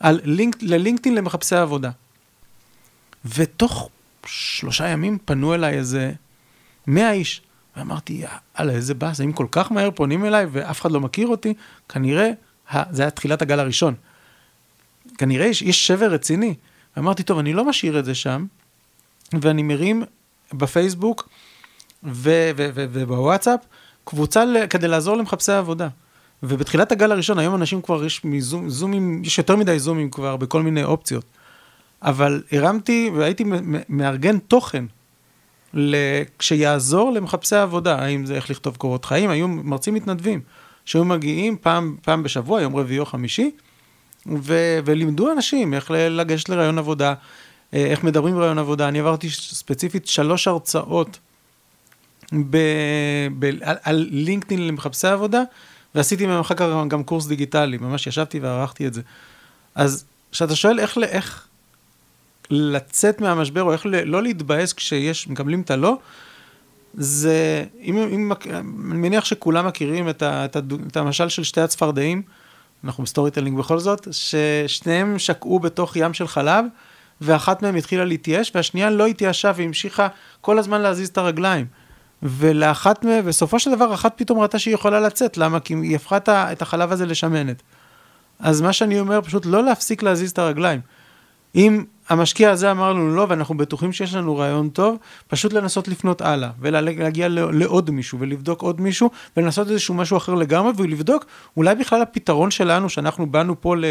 על 0.00 0.20
לינק, 0.24 0.56
ללינקדאין 0.62 1.14
למחפשי 1.14 1.56
עבודה. 1.56 1.90
ותוך 3.34 3.90
שלושה 4.26 4.88
ימים 4.88 5.18
פנו 5.24 5.54
אליי 5.54 5.74
איזה 5.74 6.12
מאה 6.86 7.12
איש. 7.12 7.42
ואמרתי, 7.76 8.24
יאללה, 8.58 8.72
איזה 8.72 8.94
באס, 8.94 9.20
אם 9.20 9.32
כל 9.32 9.46
כך 9.50 9.72
מהר 9.72 9.90
פונים 9.90 10.24
אליי 10.24 10.46
ואף 10.52 10.80
אחד 10.80 10.92
לא 10.92 11.00
מכיר 11.00 11.28
אותי, 11.28 11.54
כנראה, 11.88 12.30
זה 12.90 13.02
היה 13.02 13.10
תחילת 13.10 13.42
הגל 13.42 13.60
הראשון. 13.60 13.94
כנראה 15.18 15.46
יש, 15.46 15.62
יש 15.62 15.86
שבר 15.86 16.06
רציני. 16.06 16.54
ואמרתי, 16.96 17.22
טוב, 17.22 17.38
אני 17.38 17.52
לא 17.52 17.64
משאיר 17.64 17.98
את 17.98 18.04
זה 18.04 18.14
שם, 18.14 18.46
ואני 19.40 19.62
מרים 19.62 20.02
בפייסבוק 20.52 21.28
ובוואטסאפ 22.02 23.60
קבוצה 24.04 24.44
כדי 24.70 24.88
לעזור 24.88 25.16
למחפשי 25.16 25.52
עבודה. 25.52 25.88
ובתחילת 26.42 26.92
הגל 26.92 27.12
הראשון, 27.12 27.38
היום 27.38 27.54
אנשים 27.54 27.82
כבר, 27.82 28.04
יש 28.04 28.24
מזום, 28.24 28.70
זומים, 28.70 29.22
יש 29.24 29.38
יותר 29.38 29.56
מדי 29.56 29.78
זומים 29.78 30.10
כבר 30.10 30.36
בכל 30.36 30.62
מיני 30.62 30.84
אופציות. 30.84 31.24
אבל 32.06 32.42
הרמתי 32.52 33.10
והייתי 33.14 33.44
מארגן 33.88 34.38
תוכן 34.38 34.84
שיעזור 36.40 37.12
למחפשי 37.12 37.56
עבודה, 37.56 37.98
האם 37.98 38.26
זה 38.26 38.34
איך 38.34 38.50
לכתוב 38.50 38.76
קורות 38.76 39.04
חיים, 39.04 39.30
היו 39.30 39.48
מרצים 39.48 39.94
מתנדבים 39.94 40.40
שהיו 40.84 41.04
מגיעים 41.04 41.56
פעם, 41.56 41.96
פעם 42.02 42.22
בשבוע, 42.22 42.62
יום 42.62 42.76
רביעי 42.76 42.98
או 42.98 43.06
חמישי, 43.06 43.50
ו, 44.26 44.78
ולימדו 44.84 45.32
אנשים 45.32 45.74
איך 45.74 45.90
לגשת 45.90 46.48
לרעיון 46.48 46.78
עבודה, 46.78 47.14
אה, 47.74 47.86
איך 47.86 48.04
מדברים 48.04 48.34
ברעיון 48.34 48.58
עבודה. 48.58 48.88
אני 48.88 48.98
עברתי 49.00 49.30
ספציפית 49.30 50.06
שלוש 50.06 50.48
הרצאות 50.48 51.18
ב, 52.32 52.56
ב, 53.38 53.44
על, 53.44 53.76
על 53.82 54.06
לינקדאין 54.10 54.66
למחפשי 54.66 55.08
עבודה, 55.08 55.42
ועשיתי 55.94 56.26
מהם 56.26 56.40
אחר 56.40 56.54
כך 56.54 56.66
גם 56.88 57.04
קורס 57.04 57.26
דיגיטלי, 57.26 57.78
ממש 57.78 58.06
ישבתי 58.06 58.40
וערכתי 58.40 58.86
את 58.86 58.94
זה. 58.94 59.02
אז 59.74 60.04
כשאתה 60.32 60.56
שואל 60.56 60.80
איך, 60.80 60.98
איך, 60.98 61.46
לצאת 62.50 63.20
מהמשבר, 63.20 63.62
או 63.62 63.72
איך 63.72 63.86
לא 63.86 64.22
להתבאס 64.22 64.72
כשיש, 64.72 65.28
מקבלים 65.28 65.60
את 65.60 65.70
הלא, 65.70 65.98
זה, 66.94 67.64
אם, 67.82 67.98
אם, 67.98 68.32
אני 68.50 68.98
מניח 68.98 69.24
שכולם 69.24 69.66
מכירים 69.66 70.08
את, 70.08 70.22
ה, 70.22 70.44
את, 70.44 70.56
ה, 70.56 70.60
את 70.86 70.96
המשל 70.96 71.28
של 71.28 71.44
שתי 71.44 71.60
הצפרדעים, 71.60 72.22
אנחנו 72.84 73.04
ב 73.04 73.30
storytelling 73.30 73.58
בכל 73.58 73.78
זאת, 73.78 74.08
ששניהם 74.10 75.18
שקעו 75.18 75.58
בתוך 75.58 75.96
ים 75.96 76.14
של 76.14 76.28
חלב, 76.28 76.64
ואחת 77.20 77.62
מהם 77.62 77.74
התחילה 77.74 78.04
להתייאש, 78.04 78.52
והשנייה 78.54 78.90
לא 78.90 79.06
התייאשה 79.06 79.52
והמשיכה 79.56 80.08
כל 80.40 80.58
הזמן 80.58 80.80
להזיז 80.80 81.08
את 81.08 81.18
הרגליים. 81.18 81.66
ולאחת, 82.22 83.04
בסופו 83.04 83.58
של 83.58 83.70
דבר, 83.70 83.94
אחת 83.94 84.12
פתאום 84.16 84.38
ראתה 84.38 84.58
שהיא 84.58 84.74
יכולה 84.74 85.00
לצאת, 85.00 85.36
למה? 85.36 85.60
כי 85.60 85.74
היא 85.74 85.96
הפכה 85.96 86.18
את 86.28 86.62
החלב 86.62 86.92
הזה 86.92 87.06
לשמנת. 87.06 87.62
אז 88.38 88.60
מה 88.60 88.72
שאני 88.72 89.00
אומר, 89.00 89.20
פשוט 89.20 89.46
לא 89.46 89.64
להפסיק 89.64 90.02
להזיז 90.02 90.30
את 90.30 90.38
הרגליים. 90.38 90.80
אם 91.54 91.84
המשקיע 92.08 92.50
הזה 92.50 92.70
אמר 92.70 92.92
לנו 92.92 93.16
לא, 93.16 93.26
ואנחנו 93.28 93.56
בטוחים 93.56 93.92
שיש 93.92 94.14
לנו 94.14 94.36
רעיון 94.36 94.68
טוב, 94.68 94.96
פשוט 95.28 95.52
לנסות 95.52 95.88
לפנות 95.88 96.20
הלאה, 96.20 96.50
ולהגיע 96.60 97.28
לעוד 97.28 97.90
מישהו, 97.90 98.18
ולבדוק 98.20 98.62
עוד 98.62 98.80
מישהו, 98.80 99.10
ולנסות 99.36 99.70
איזשהו 99.70 99.94
משהו 99.94 100.16
אחר 100.16 100.34
לגמרי, 100.34 100.72
ולבדוק 100.76 101.26
אולי 101.56 101.74
בכלל 101.74 102.02
הפתרון 102.02 102.50
שלנו, 102.50 102.88
שאנחנו 102.88 103.26
באנו 103.26 103.60
פה 103.60 103.76
ל, 103.76 103.84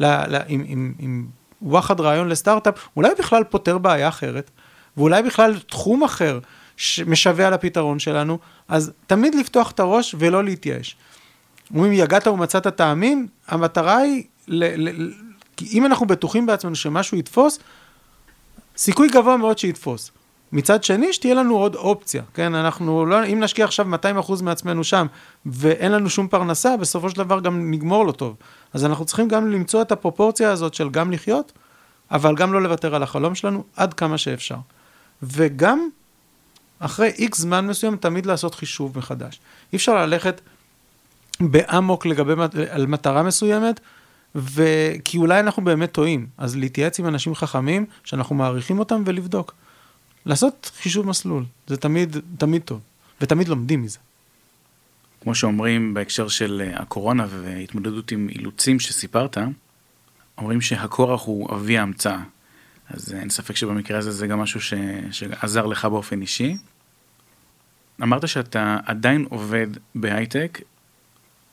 ל, 0.00 0.06
ל, 0.06 0.38
עם, 0.48 0.64
עם, 0.66 0.94
עם 0.98 1.26
וואחד 1.62 2.00
רעיון 2.00 2.28
לסטארט-אפ, 2.28 2.74
אולי 2.96 3.10
בכלל 3.18 3.44
פותר 3.44 3.78
בעיה 3.78 4.08
אחרת, 4.08 4.50
ואולי 4.96 5.22
בכלל 5.22 5.58
תחום 5.58 6.04
אחר 6.04 6.38
שמשווע 6.76 7.50
לפתרון 7.50 7.98
שלנו, 7.98 8.38
אז 8.68 8.92
תמיד 9.06 9.34
לפתוח 9.34 9.70
את 9.70 9.80
הראש 9.80 10.14
ולא 10.18 10.44
להתייאש. 10.44 10.96
אומרים, 11.74 11.92
יגעת 11.92 12.26
ומצאת 12.26 12.66
תאמין, 12.66 13.26
המטרה 13.48 13.96
היא, 13.96 14.24
ל, 14.48 14.88
ל, 14.88 15.10
כי 15.56 15.78
אם 15.78 15.86
אנחנו 15.86 16.06
בטוחים 16.06 16.46
בעצמנו 16.46 16.76
שמשהו 16.76 17.18
יתפוס, 17.18 17.58
סיכוי 18.76 19.08
גבוה 19.08 19.36
מאוד 19.36 19.58
שיתפוס. 19.58 20.10
מצד 20.52 20.84
שני, 20.84 21.12
שתהיה 21.12 21.34
לנו 21.34 21.56
עוד 21.56 21.74
אופציה, 21.74 22.22
כן? 22.34 22.54
אנחנו 22.54 23.06
לא, 23.06 23.24
אם 23.24 23.40
נשקיע 23.40 23.64
עכשיו 23.64 23.86
200% 23.94 24.42
מעצמנו 24.42 24.84
שם, 24.84 25.06
ואין 25.46 25.92
לנו 25.92 26.10
שום 26.10 26.28
פרנסה, 26.28 26.76
בסופו 26.76 27.10
של 27.10 27.16
דבר 27.16 27.40
גם 27.40 27.70
נגמור 27.70 28.06
לא 28.06 28.12
טוב. 28.12 28.36
אז 28.72 28.84
אנחנו 28.84 29.04
צריכים 29.04 29.28
גם 29.28 29.50
למצוא 29.50 29.82
את 29.82 29.92
הפרופורציה 29.92 30.50
הזאת 30.50 30.74
של 30.74 30.90
גם 30.90 31.12
לחיות, 31.12 31.52
אבל 32.10 32.34
גם 32.34 32.52
לא 32.52 32.62
לוותר 32.62 32.94
על 32.94 33.02
החלום 33.02 33.34
שלנו 33.34 33.64
עד 33.76 33.94
כמה 33.94 34.18
שאפשר. 34.18 34.56
וגם, 35.22 35.88
אחרי 36.78 37.08
איקס 37.08 37.38
זמן 37.38 37.66
מסוים, 37.66 37.96
תמיד 37.96 38.26
לעשות 38.26 38.54
חישוב 38.54 38.98
מחדש. 38.98 39.40
אי 39.72 39.76
אפשר 39.76 40.06
ללכת 40.06 40.40
באמוק 41.40 42.06
לגבי, 42.06 42.32
על 42.70 42.86
מטרה 42.86 43.22
מסוימת, 43.22 43.80
וכי 44.34 45.18
אולי 45.18 45.40
אנחנו 45.40 45.64
באמת 45.64 45.92
טועים, 45.92 46.26
אז 46.38 46.56
להתייעץ 46.56 46.98
עם 46.98 47.06
אנשים 47.06 47.34
חכמים, 47.34 47.86
שאנחנו 48.04 48.34
מעריכים 48.34 48.78
אותם, 48.78 49.02
ולבדוק. 49.06 49.54
לעשות 50.26 50.70
חישוב 50.82 51.06
מסלול, 51.06 51.44
זה 51.66 51.76
תמיד, 51.76 52.16
תמיד 52.38 52.62
טוב, 52.62 52.80
ותמיד 53.20 53.48
לומדים 53.48 53.82
מזה. 53.82 53.98
כמו 55.20 55.34
שאומרים 55.34 55.94
בהקשר 55.94 56.28
של 56.28 56.62
אה, 56.66 56.80
הקורונה 56.80 57.26
והתמודדות 57.30 58.12
עם 58.12 58.28
אילוצים 58.28 58.80
שסיפרת, 58.80 59.38
אומרים 60.38 60.60
שהכורח 60.60 61.22
הוא 61.22 61.54
אבי 61.54 61.78
ההמצאה. 61.78 62.20
אז 62.90 63.14
אין 63.14 63.30
ספק 63.30 63.56
שבמקרה 63.56 63.98
הזה 63.98 64.10
זה 64.10 64.26
גם 64.26 64.38
משהו 64.38 64.60
ש... 64.60 64.74
שעזר 65.10 65.66
לך 65.66 65.84
באופן 65.84 66.20
אישי. 66.20 66.56
אמרת 68.02 68.28
שאתה 68.28 68.76
עדיין 68.86 69.26
עובד 69.30 69.66
בהייטק, 69.94 70.60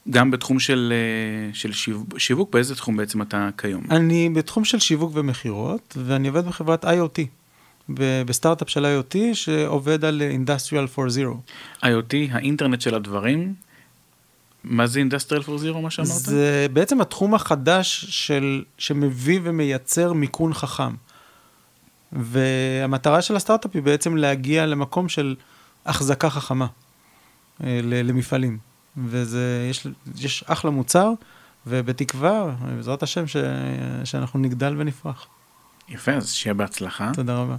גם 0.10 0.32
בתחום 0.32 0.60
של, 0.60 0.94
אה, 0.96 1.54
של 1.54 1.74
שיווק, 1.74 2.20
שיווק, 2.20 2.54
באיזה 2.54 2.76
תחום 2.76 2.98
בעצם 2.98 3.22
אתה 3.22 3.50
כיום? 3.58 3.84
אני 3.92 4.30
בתחום 4.30 4.66
של 4.66 4.80
שיווק 4.80 5.12
ומכירות, 5.14 5.98
ואני 6.06 6.28
עובד 6.28 6.46
בחברת 6.46 6.86
IoT, 6.86 7.22
בסטארט-אפ 8.26 8.70
של 8.70 8.86
IoT 8.86 9.18
שעובד 9.34 10.06
על 10.06 10.22
Industrial 10.46 10.98
4.0. 10.98 11.84
IoT, 11.84 12.14
האינטרנט 12.32 12.82
של 12.82 12.96
הדברים, 12.96 13.54
מה 14.64 14.88
זה 14.88 15.02
Industrial 15.10 15.44
4.0 15.46 15.78
מה 15.82 15.90
שאמרת? 15.90 16.10
זה 16.10 16.68
בעצם 16.74 17.02
התחום 17.02 17.36
החדש 17.36 18.06
של, 18.10 18.64
שמביא 18.78 19.40
ומייצר 19.44 20.14
מיכון 20.14 20.54
חכם. 20.54 20.96
והמטרה 22.12 23.22
של 23.22 23.36
הסטארט-אפ 23.36 23.72
היא 23.74 23.82
בעצם 23.82 24.18
להגיע 24.18 24.66
למקום 24.66 25.10
של 25.10 25.36
החזקה 25.86 26.30
חכמה 26.30 26.68
אה, 27.64 27.80
למפעלים. 27.84 28.71
וזה, 28.98 29.68
יש, 29.70 29.88
יש 30.18 30.44
אחלה 30.48 30.72
מוצר, 30.72 31.12
ובתקווה, 31.68 32.56
בעזרת 32.76 33.04
השם, 33.04 33.28
ש, 33.28 33.36
שאנחנו 34.04 34.40
נגדל 34.40 34.76
ונפרח. 34.78 35.28
יפה, 35.90 36.12
אז 36.12 36.32
שיהיה 36.32 36.54
בהצלחה. 36.54 37.12
תודה 37.14 37.38
רבה. 37.38 37.56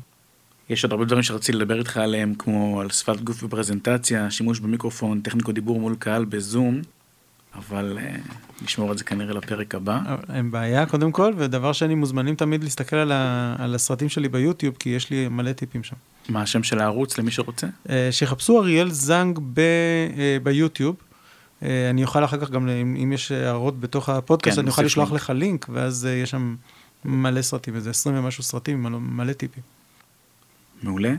יש 0.69 0.85
עוד 0.85 0.93
הרבה 0.93 1.05
דברים 1.05 1.23
שרציתי 1.23 1.59
לדבר 1.59 1.79
איתך 1.79 1.97
עליהם, 1.97 2.35
כמו 2.35 2.81
על 2.81 2.91
שפת 2.91 3.21
גוף 3.21 3.43
ופרזנטציה, 3.43 4.31
שימוש 4.31 4.61
במיקרופון, 4.61 5.21
טכניקות 5.21 5.55
דיבור 5.55 5.81
מול 5.81 5.97
קהל 5.99 6.25
בזום, 6.25 6.81
אבל 7.55 7.99
uh, 7.99 8.33
נשמור 8.65 8.93
את 8.93 8.99
זה 8.99 9.05
כנראה 9.05 9.35
לפרק 9.35 9.75
הבא. 9.75 10.01
אין 10.35 10.51
בעיה, 10.51 10.87
קודם 10.87 11.13
כל, 11.13 11.33
ודבר 11.37 11.73
שני, 11.73 11.95
מוזמנים 11.95 12.35
תמיד 12.35 12.65
להסתכל 12.65 12.97
על, 12.97 13.13
ה, 13.13 13.55
על 13.59 13.75
הסרטים 13.75 14.09
שלי 14.09 14.29
ביוטיוב, 14.29 14.77
כי 14.79 14.89
יש 14.89 15.11
לי 15.11 15.29
מלא 15.29 15.53
טיפים 15.53 15.83
שם. 15.83 15.97
מה 16.29 16.43
השם 16.43 16.63
של 16.63 16.79
הערוץ 16.79 17.19
למי 17.19 17.31
שרוצה? 17.31 17.67
Uh, 17.87 17.91
שיחפשו 18.11 18.61
אריאל 18.61 18.91
זנג 18.91 19.39
ב, 19.55 19.61
uh, 19.61 20.43
ביוטיוב. 20.43 20.97
אה, 21.63 21.91
אני 21.91 22.05
אוכל 22.05 22.25
אחר 22.25 22.41
כך 22.41 22.51
גם, 22.51 22.69
אם 22.69 23.13
יש 23.13 23.33
הערות 23.33 23.81
בתוך 23.81 24.09
הפודקאסט, 24.09 24.57
כן, 24.57 24.61
אני 24.61 24.71
אוכל 24.71 24.83
לשלוח 24.83 25.13
לך 25.13 25.31
לינק, 25.31 25.67
ואז 25.73 26.07
אה, 26.07 26.13
יש 26.13 26.31
שם 26.31 26.57
מלא 27.05 27.43
סרטים, 27.43 27.75
איזה 27.75 27.91
20 27.91 28.17
ומשהו 28.17 28.43
סרטים, 28.43 28.83
מלא, 28.83 29.01
מלא 29.01 29.33
טיפים. 29.33 29.63
מעולה. 30.83 31.15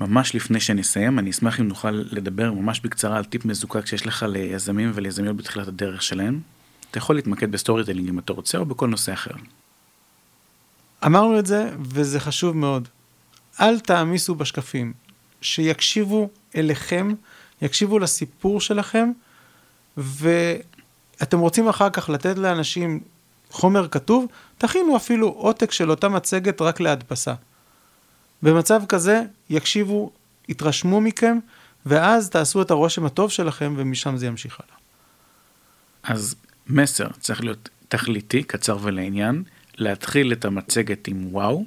ממש 0.00 0.34
לפני 0.34 0.60
שנסיים, 0.60 1.18
אני 1.18 1.30
אשמח 1.30 1.60
אם 1.60 1.68
נוכל 1.68 1.90
לדבר 1.90 2.52
ממש 2.52 2.80
בקצרה 2.80 3.16
על 3.16 3.24
טיפ 3.24 3.44
מזוקק 3.44 3.86
שיש 3.86 4.06
לך 4.06 4.22
ליזמים 4.28 4.90
וליזמיות 4.94 5.36
בתחילת 5.36 5.68
הדרך 5.68 6.02
שלהם. 6.02 6.40
אתה 6.90 6.98
יכול 6.98 7.16
להתמקד 7.16 7.52
ב 7.52 7.84
storytelling 7.84 8.08
אם 8.08 8.18
אתה 8.18 8.32
רוצה, 8.32 8.58
או 8.58 8.64
בכל 8.64 8.88
נושא 8.88 9.12
אחר. 9.12 9.30
אמרנו 11.06 11.38
את 11.38 11.46
זה, 11.46 11.70
וזה 11.80 12.20
חשוב 12.20 12.56
מאוד. 12.56 12.88
אל 13.60 13.80
תעמיסו 13.80 14.34
בשקפים, 14.34 14.92
שיקשיבו 15.40 16.28
אליכם 16.56 17.14
יקשיבו 17.62 17.98
לסיפור 17.98 18.60
שלכם, 18.60 19.12
ואתם 19.96 21.38
רוצים 21.38 21.68
אחר 21.68 21.90
כך 21.90 22.08
לתת 22.08 22.38
לאנשים 22.38 23.00
חומר 23.50 23.88
כתוב, 23.88 24.26
תכינו 24.58 24.96
אפילו 24.96 25.28
עותק 25.28 25.72
של 25.72 25.90
אותה 25.90 26.08
מצגת 26.08 26.62
רק 26.62 26.80
להדפסה. 26.80 27.34
במצב 28.42 28.82
כזה, 28.88 29.22
יקשיבו, 29.50 30.10
יתרשמו 30.48 31.00
מכם, 31.00 31.38
ואז 31.86 32.30
תעשו 32.30 32.62
את 32.62 32.70
הרושם 32.70 33.06
הטוב 33.06 33.30
שלכם, 33.30 33.74
ומשם 33.76 34.16
זה 34.16 34.26
ימשיך 34.26 34.60
הלאה. 34.60 34.76
אז 36.02 36.34
מסר 36.66 37.08
צריך 37.20 37.40
להיות 37.40 37.68
תכליתי, 37.88 38.42
קצר 38.42 38.78
ולעניין, 38.82 39.42
להתחיל 39.76 40.32
את 40.32 40.44
המצגת 40.44 41.08
עם 41.08 41.26
וואו, 41.34 41.64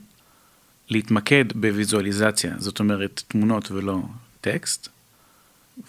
להתמקד 0.89 1.45
בוויזואליזציה, 1.56 2.54
זאת 2.58 2.80
אומרת 2.80 3.23
תמונות 3.28 3.71
ולא 3.71 3.99
טקסט, 4.41 4.89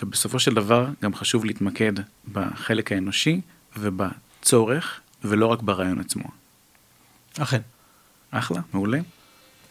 ובסופו 0.02 0.38
של 0.38 0.54
דבר 0.54 0.86
גם 1.02 1.14
חשוב 1.14 1.44
להתמקד 1.44 1.92
בחלק 2.32 2.92
האנושי 2.92 3.40
ובצורך, 3.76 5.00
ולא 5.24 5.46
רק 5.46 5.62
ברעיון 5.62 6.00
עצמו. 6.00 6.28
אכן. 7.38 7.60
אחלה, 8.30 8.60
מעולה. 8.72 8.98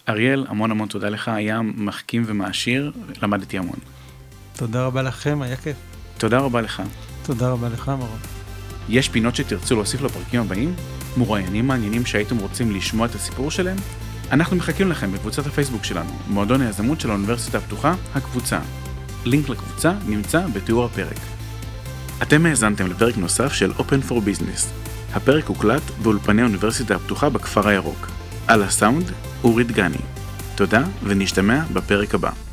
אריאל, 0.09 0.45
המון 0.49 0.71
המון 0.71 0.87
תודה 0.87 1.09
לך, 1.09 1.27
היה 1.27 1.61
מחכים 1.61 2.23
ומעשיר, 2.25 2.91
למדתי 3.21 3.57
המון. 3.57 3.79
תודה 4.55 4.85
רבה 4.85 5.01
לכם, 5.01 5.41
היה 5.41 5.55
כיף. 5.55 5.77
תודה 6.17 6.39
רבה 6.39 6.61
לך. 6.61 6.83
תודה 7.25 7.49
רבה 7.49 7.69
לך, 7.69 7.89
מרון. 7.89 8.19
יש 8.89 9.09
פינות 9.09 9.35
שתרצו 9.35 9.75
להוסיף 9.75 10.01
לפרקים 10.01 10.41
הבאים? 10.41 10.75
מרואיינים 11.17 11.67
מעניינים 11.67 12.05
שהייתם 12.05 12.37
רוצים 12.37 12.71
לשמוע 12.71 13.07
את 13.07 13.15
הסיפור 13.15 13.51
שלהם? 13.51 13.77
אנחנו 14.31 14.55
מחכים 14.55 14.91
לכם 14.91 15.11
בקבוצת 15.11 15.45
הפייסבוק 15.45 15.83
שלנו, 15.83 16.11
מועדון 16.27 16.61
היזמות 16.61 16.99
של 16.99 17.09
האוניברסיטה 17.09 17.57
הפתוחה, 17.57 17.95
הקבוצה. 18.15 18.59
לינק 19.25 19.49
לקבוצה 19.49 19.93
נמצא 20.07 20.47
בתיאור 20.53 20.85
הפרק. 20.85 21.17
אתם 22.21 22.45
האזנתם 22.45 22.87
לפרק 22.87 23.17
נוסף 23.17 23.53
של 23.53 23.71
Open 23.71 24.09
for 24.09 24.13
Business. 24.13 24.65
הפרק 25.13 25.45
הוקלט 25.45 25.81
באולפני 26.01 26.41
האוניברסיטה 26.41 26.95
הפתוחה 26.95 27.29
בכפר 27.29 27.67
הירוק. 27.67 28.07
על 28.47 28.63
הסאונד, 28.63 29.11
אורי 29.43 29.63
דגני. 29.63 29.97
תודה 30.55 30.83
ונשתמע 31.03 31.63
בפרק 31.73 32.15
הבא. 32.15 32.48